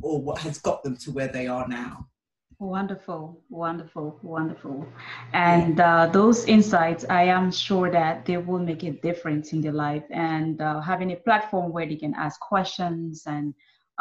or 0.00 0.18
what 0.22 0.38
has 0.38 0.56
got 0.58 0.82
them 0.82 0.96
to 0.96 1.10
where 1.10 1.28
they 1.28 1.46
are 1.46 1.68
now. 1.68 2.08
Wonderful 2.58 3.38
wonderful 3.50 4.18
wonderful. 4.22 4.86
And 5.34 5.78
uh, 5.78 6.06
those 6.06 6.46
insights 6.46 7.04
i 7.10 7.24
am 7.38 7.52
sure 7.52 7.90
that 7.90 8.24
they 8.24 8.38
will 8.38 8.64
make 8.70 8.82
a 8.82 8.92
difference 9.08 9.52
in 9.52 9.60
their 9.60 9.78
life 9.86 10.06
and 10.10 10.62
uh, 10.62 10.80
having 10.80 11.10
a 11.12 11.16
platform 11.16 11.70
where 11.70 11.86
they 11.86 12.00
can 12.04 12.14
ask 12.14 12.40
questions 12.40 13.24
and 13.26 13.52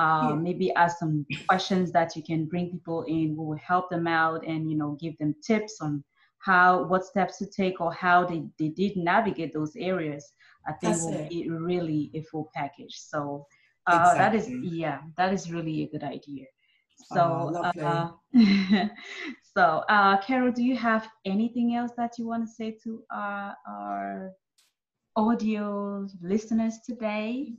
uh, 0.04 0.28
yeah. 0.30 0.36
maybe 0.48 0.74
ask 0.84 1.00
some 1.00 1.26
questions 1.50 1.92
that 1.92 2.16
you 2.16 2.24
can 2.24 2.46
bring 2.46 2.72
people 2.76 3.02
in 3.18 3.36
who 3.36 3.44
will 3.50 3.64
help 3.72 3.90
them 3.90 4.08
out 4.08 4.40
and 4.48 4.72
you 4.72 4.78
know 4.78 4.92
give 5.02 5.18
them 5.18 5.36
tips 5.50 5.82
on 5.82 6.02
how 6.50 6.84
what 6.92 7.04
steps 7.04 7.38
to 7.40 7.46
take 7.46 7.82
or 7.82 7.92
how 7.92 8.26
they, 8.26 8.42
they 8.58 8.70
did 8.70 8.96
navigate 8.96 9.52
those 9.54 9.76
areas 9.76 10.34
I 10.68 10.74
think 10.74 10.98
it. 11.16 11.30
be 11.30 11.50
really 11.50 12.12
a 12.14 12.22
full 12.22 12.50
package. 12.54 12.96
So 12.96 13.46
uh, 13.88 14.14
exactly. 14.14 14.20
that 14.20 14.36
is 14.36 14.74
yeah, 14.74 15.00
that 15.18 15.34
is 15.34 15.52
really 15.52 15.84
a 15.84 15.88
good 15.88 16.04
idea. 16.04 16.46
So, 17.14 17.52
Oh, 17.54 17.82
uh, 17.84 18.12
so 19.58 19.84
uh, 19.90 20.22
Carol, 20.22 20.52
do 20.52 20.64
you 20.64 20.76
have 20.78 21.08
anything 21.26 21.76
else 21.76 21.92
that 21.98 22.18
you 22.18 22.28
want 22.28 22.46
to 22.48 22.52
say 22.52 22.78
to 22.84 23.04
our, 23.12 23.56
our 23.68 24.32
audio 25.16 26.08
listeners 26.22 26.80
today? 26.86 27.54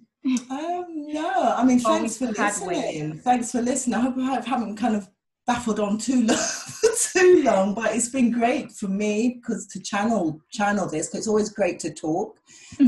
Um, 0.51 0.87
no, 0.89 1.55
I 1.57 1.65
mean, 1.65 1.79
thanks 1.81 2.19
for 2.19 2.27
listening. 2.27 3.19
Thanks 3.19 3.51
for 3.51 3.61
listening. 3.61 3.95
I 3.95 4.01
hope 4.01 4.15
I 4.19 4.49
haven't 4.49 4.77
kind 4.77 4.97
of 4.97 5.09
baffled 5.53 5.81
on 5.81 5.99
too 5.99 6.23
long, 6.27 6.39
too 7.13 7.43
long, 7.45 7.75
but 7.75 7.95
it's 7.95 8.09
been 8.09 8.31
great 8.31 8.73
for 8.73 8.89
me 8.89 9.39
because 9.39 9.67
to 9.67 9.79
channel 9.81 10.41
channel 10.51 10.89
this. 10.89 11.09
'cause 11.09 11.19
it's 11.21 11.29
always 11.29 11.51
great 11.51 11.79
to 11.81 11.93
talk. 11.93 12.39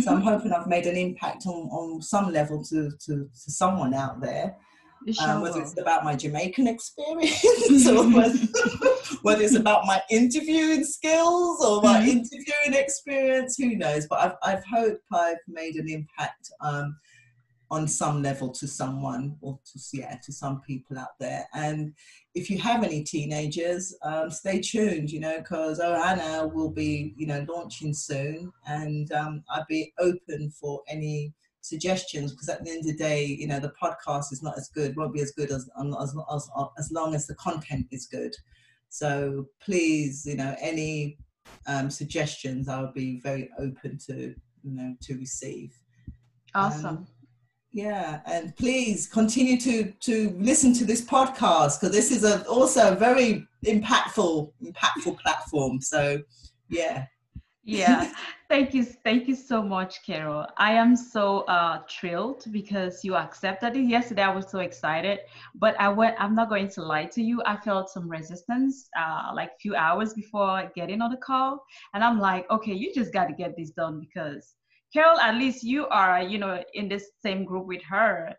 So 0.03 0.11
I'm 0.13 0.23
hoping 0.23 0.51
I've 0.53 0.67
made 0.67 0.87
an 0.87 0.97
impact 0.97 1.47
on, 1.47 1.69
on 1.79 2.01
some 2.01 2.33
level 2.33 2.65
to, 2.65 2.91
to, 3.05 3.13
to 3.45 3.51
someone 3.51 3.93
out 3.93 4.21
there. 4.23 4.57
Sure 5.13 5.29
um, 5.33 5.43
whether 5.43 5.61
it's 5.61 5.79
about 5.79 6.03
my 6.05 6.17
Jamaican 6.17 6.67
experience 6.67 7.87
or 7.95 8.09
whether, 8.11 8.39
whether 9.23 9.43
it's 9.43 9.55
about 9.55 9.85
my 9.85 10.01
interviewing 10.11 10.83
skills 10.85 11.63
or 11.63 11.83
my 11.83 11.99
Mhm. 12.01 12.09
interviewing 12.09 12.73
experience, 12.85 13.57
who 13.59 13.77
knows? 13.77 14.07
But 14.07 14.21
I've, 14.25 14.37
I've 14.43 14.65
hope 14.65 14.99
I've 15.13 15.45
made 15.47 15.75
an 15.77 15.89
impact 15.91 16.51
um, 16.63 16.97
on 17.71 17.89
some 17.89 18.23
level 18.23 18.51
to 18.51 18.69
someone 18.69 19.37
or 19.41 19.59
to 19.65 19.79
yeah 19.93 20.17
to 20.25 20.33
some 20.33 20.61
people 20.61 20.99
out 20.99 21.19
there. 21.19 21.47
And 21.55 21.95
if 22.35 22.51
you 22.51 22.59
have 22.59 22.85
any 22.85 23.03
teenagers, 23.03 23.97
um, 24.03 24.31
stay 24.31 24.61
tuned, 24.61 25.11
you 25.11 25.21
know, 25.21 25.39
because 25.39 25.81
oh 25.81 25.95
Anna 25.95 26.47
will 26.47 26.71
be 26.71 27.15
you 27.17 27.27
know 27.27 27.45
launching 27.49 27.95
soon, 27.95 28.53
and 28.67 29.11
um, 29.13 29.45
I'd 29.51 29.67
be 29.69 29.93
open 29.99 30.51
for 30.51 30.83
any 30.89 31.33
suggestions 31.65 32.33
because 32.33 32.51
at 32.51 32.63
the 32.63 32.71
end 32.71 32.81
of 32.81 32.87
the 32.87 32.97
day, 32.97 33.25
you 33.25 33.47
know, 33.47 33.59
the 33.59 33.73
podcast 33.83 34.33
is 34.33 34.43
not 34.43 34.57
as 34.59 34.69
good, 34.69 34.95
won't 34.97 35.15
be 35.15 35.23
as 35.23 35.33
good 35.33 35.51
as 35.51 35.69
as 36.01 36.15
as, 36.33 36.51
as 36.79 36.93
long 36.93 37.15
as 37.15 37.27
the 37.27 37.35
content 37.37 37.87
is 37.91 38.07
good. 38.07 38.35
So 38.91 39.47
please, 39.61 40.25
you 40.27 40.37
know, 40.37 40.55
any 40.61 41.19
um, 41.67 41.91
suggestions, 41.91 42.69
I 42.69 42.81
would 42.81 42.95
be 42.95 43.21
very 43.21 43.51
open 43.59 43.99
to, 44.07 44.35
you 44.63 44.71
know, 44.71 44.95
to 45.03 45.15
receive. 45.17 45.75
Awesome. 46.55 47.07
Yeah, 47.75 48.21
and 48.27 48.55
please 48.55 49.09
continue 49.09 49.59
to 49.63 49.91
to 49.91 50.31
listen 50.39 50.73
to 50.75 50.85
this 50.85 51.05
podcast 51.05 51.81
because 51.81 51.91
this 51.91 52.13
is 52.13 52.23
a 52.23 52.47
also 52.47 52.93
a 52.93 52.95
very 52.95 53.49
impactful 53.67 54.53
impactful 54.63 55.19
platform. 55.19 55.81
So, 55.81 56.23
yeah, 56.69 57.07
yeah. 57.65 58.13
Thank 58.49 58.75
you 58.75 58.85
thank 58.85 59.27
you 59.27 59.35
so 59.35 59.61
much 59.61 60.07
carol. 60.07 60.47
I 60.57 60.75
am 60.75 60.95
so 60.95 61.41
uh 61.57 61.81
thrilled 61.91 62.45
because 62.53 63.03
you 63.03 63.17
accepted 63.17 63.77
it. 63.77 63.89
Yesterday 63.89 64.23
i 64.23 64.33
was 64.33 64.49
so 64.49 64.61
excited 64.61 65.21
but 65.57 65.75
i 65.81 65.89
went 65.89 66.15
i'm 66.21 66.37
not 66.37 66.51
going 66.51 66.69
to 66.69 66.83
lie 66.83 67.07
to 67.07 67.23
you. 67.23 67.43
I 67.45 67.57
felt 67.57 67.91
some 67.91 68.09
resistance 68.09 68.89
uh 68.97 69.33
like 69.35 69.59
few 69.59 69.75
hours 69.75 70.15
before 70.15 70.71
getting 70.77 71.01
on 71.03 71.11
the 71.11 71.17
call 71.17 71.65
and 71.95 72.05
i'm 72.05 72.21
like 72.21 72.49
okay 72.51 72.75
you 72.75 72.95
just 72.95 73.13
got 73.13 73.27
to 73.27 73.35
get 73.35 73.57
this 73.57 73.71
done 73.71 73.99
because 73.99 74.55
carol 74.95 75.19
at 75.19 75.35
least 75.35 75.65
you 75.65 75.87
are 75.89 76.23
you 76.23 76.39
know 76.39 76.63
in 76.75 76.89
this 76.89 77.11
same 77.23 77.45
group 77.45 77.67
with 77.67 77.83
her 77.83 78.33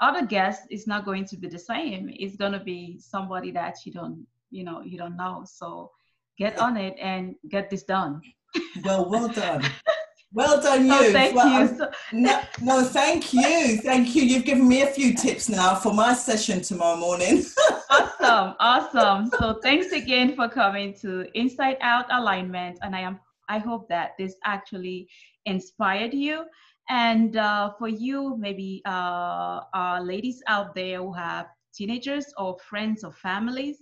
other 0.00 0.26
guests 0.26 0.66
is 0.70 0.86
not 0.88 1.04
going 1.04 1.24
to 1.24 1.36
be 1.36 1.48
the 1.48 1.58
same 1.58 2.10
it's 2.12 2.36
going 2.36 2.52
to 2.52 2.60
be 2.60 2.98
somebody 2.98 3.52
that 3.52 3.76
you 3.86 3.92
don't 3.92 4.26
you 4.50 4.64
know 4.64 4.82
you 4.82 4.98
don't 4.98 5.16
know 5.16 5.44
so 5.46 5.90
get 6.36 6.58
on 6.58 6.76
it 6.76 6.94
and 7.00 7.36
get 7.48 7.70
this 7.70 7.84
done 7.84 8.20
well, 8.84 9.08
well 9.08 9.28
done, 9.28 9.62
well 10.32 10.60
done, 10.60 10.90
oh, 10.90 11.00
you. 11.00 11.08
Oh, 11.08 11.12
thank 11.12 11.34
Well, 11.34 11.48
you. 11.48 11.54
I'm- 11.54 11.78
So, 11.78 11.90
No, 12.12 12.42
no, 12.60 12.84
thank 12.84 13.32
you, 13.32 13.78
thank 13.78 14.14
you. 14.14 14.22
You've 14.22 14.44
given 14.44 14.68
me 14.68 14.82
a 14.82 14.86
few 14.86 15.14
tips 15.14 15.48
now 15.48 15.74
for 15.74 15.94
my 15.94 16.12
session 16.12 16.60
tomorrow 16.60 16.96
morning. 16.98 17.44
awesome, 17.90 18.54
awesome. 18.60 19.30
So 19.38 19.58
thanks 19.62 19.92
again 19.92 20.34
for 20.36 20.48
coming 20.48 20.94
to 21.00 21.26
Inside 21.38 21.78
Out 21.80 22.06
Alignment, 22.10 22.78
and 22.82 22.94
I 22.94 23.00
am 23.00 23.20
I 23.48 23.58
hope 23.58 23.88
that 23.88 24.12
this 24.18 24.36
actually 24.44 25.08
inspired 25.46 26.14
you. 26.14 26.44
And 26.88 27.36
uh, 27.36 27.70
for 27.78 27.88
you, 27.88 28.36
maybe 28.38 28.82
uh, 28.86 29.60
uh, 29.74 30.00
ladies 30.02 30.42
out 30.48 30.74
there 30.74 30.98
who 30.98 31.12
have 31.12 31.46
teenagers 31.74 32.26
or 32.36 32.58
friends 32.58 33.04
or 33.04 33.12
families, 33.12 33.76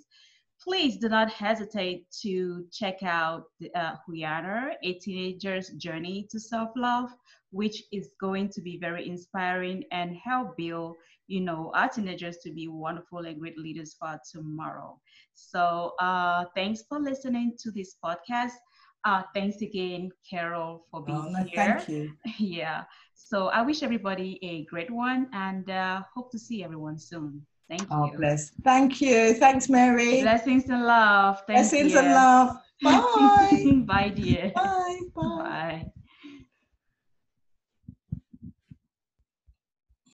please 0.63 0.99
do 0.99 1.09
not 1.09 1.31
hesitate 1.31 2.05
to 2.23 2.67
check 2.71 3.03
out 3.03 3.45
uh, 3.75 3.95
Ujana, 4.09 4.73
a 4.83 4.95
teenager's 4.95 5.71
journey 5.71 6.29
to 6.31 6.39
self-love, 6.39 7.11
which 7.51 7.83
is 7.93 8.11
going 8.21 8.51
to 8.51 8.61
be 8.61 8.79
very 8.79 9.09
inspiring 9.09 9.85
and 9.91 10.15
help 10.23 10.57
build, 10.57 10.97
you 11.29 11.41
know, 11.41 11.73
our 11.75 11.89
teenagers 11.89 12.37
to 12.45 12.53
be 12.53 12.69
wonderful 12.69 13.21
and 13.21 13.41
great 13.41 13.59
leaders 13.59 13.97
for 13.99 14.21
tomorrow. 14.31 15.01
So 15.35 15.95
uh, 15.99 16.45
thanks 16.55 16.83
for 16.89 17.01
listening 17.01 17.57
to 17.61 17.71
this 17.71 17.97
podcast. 18.05 18.59
Uh, 19.05 19.23
thanks 19.35 19.63
again, 19.63 20.11
Carol, 20.29 20.85
for 20.91 21.03
being 21.03 21.19
Oh, 21.19 21.31
no, 21.31 21.45
here. 21.45 21.79
thank 21.79 21.89
you. 21.89 22.13
yeah. 22.39 22.85
So 23.15 23.49
I 23.49 23.63
wish 23.63 23.83
everybody 23.83 24.39
a 24.43 24.65
great 24.67 24.91
one 24.91 25.29
and 25.33 25.69
uh, 25.71 26.03
hope 26.15 26.31
to 26.33 26.39
see 26.39 26.63
everyone 26.65 26.99
soon. 26.99 27.47
Thank 27.69 27.83
you. 27.83 27.89
Oh, 27.93 28.11
bless. 28.17 28.51
Thank 28.65 29.01
you. 29.01 29.35
Thanks, 29.35 29.69
Mary. 29.69 30.21
Blessings 30.23 30.69
and 30.69 30.85
love. 30.85 31.37
Thank 31.47 31.59
Blessings 31.71 31.93
you. 31.93 31.99
and 32.01 32.09
love. 32.09 32.57
Bye. 32.83 33.83
Bye, 33.87 34.09
dear. 34.09 34.51
Bye. 34.55 35.01
Bye. 35.15 35.23
Bye. 35.23 35.93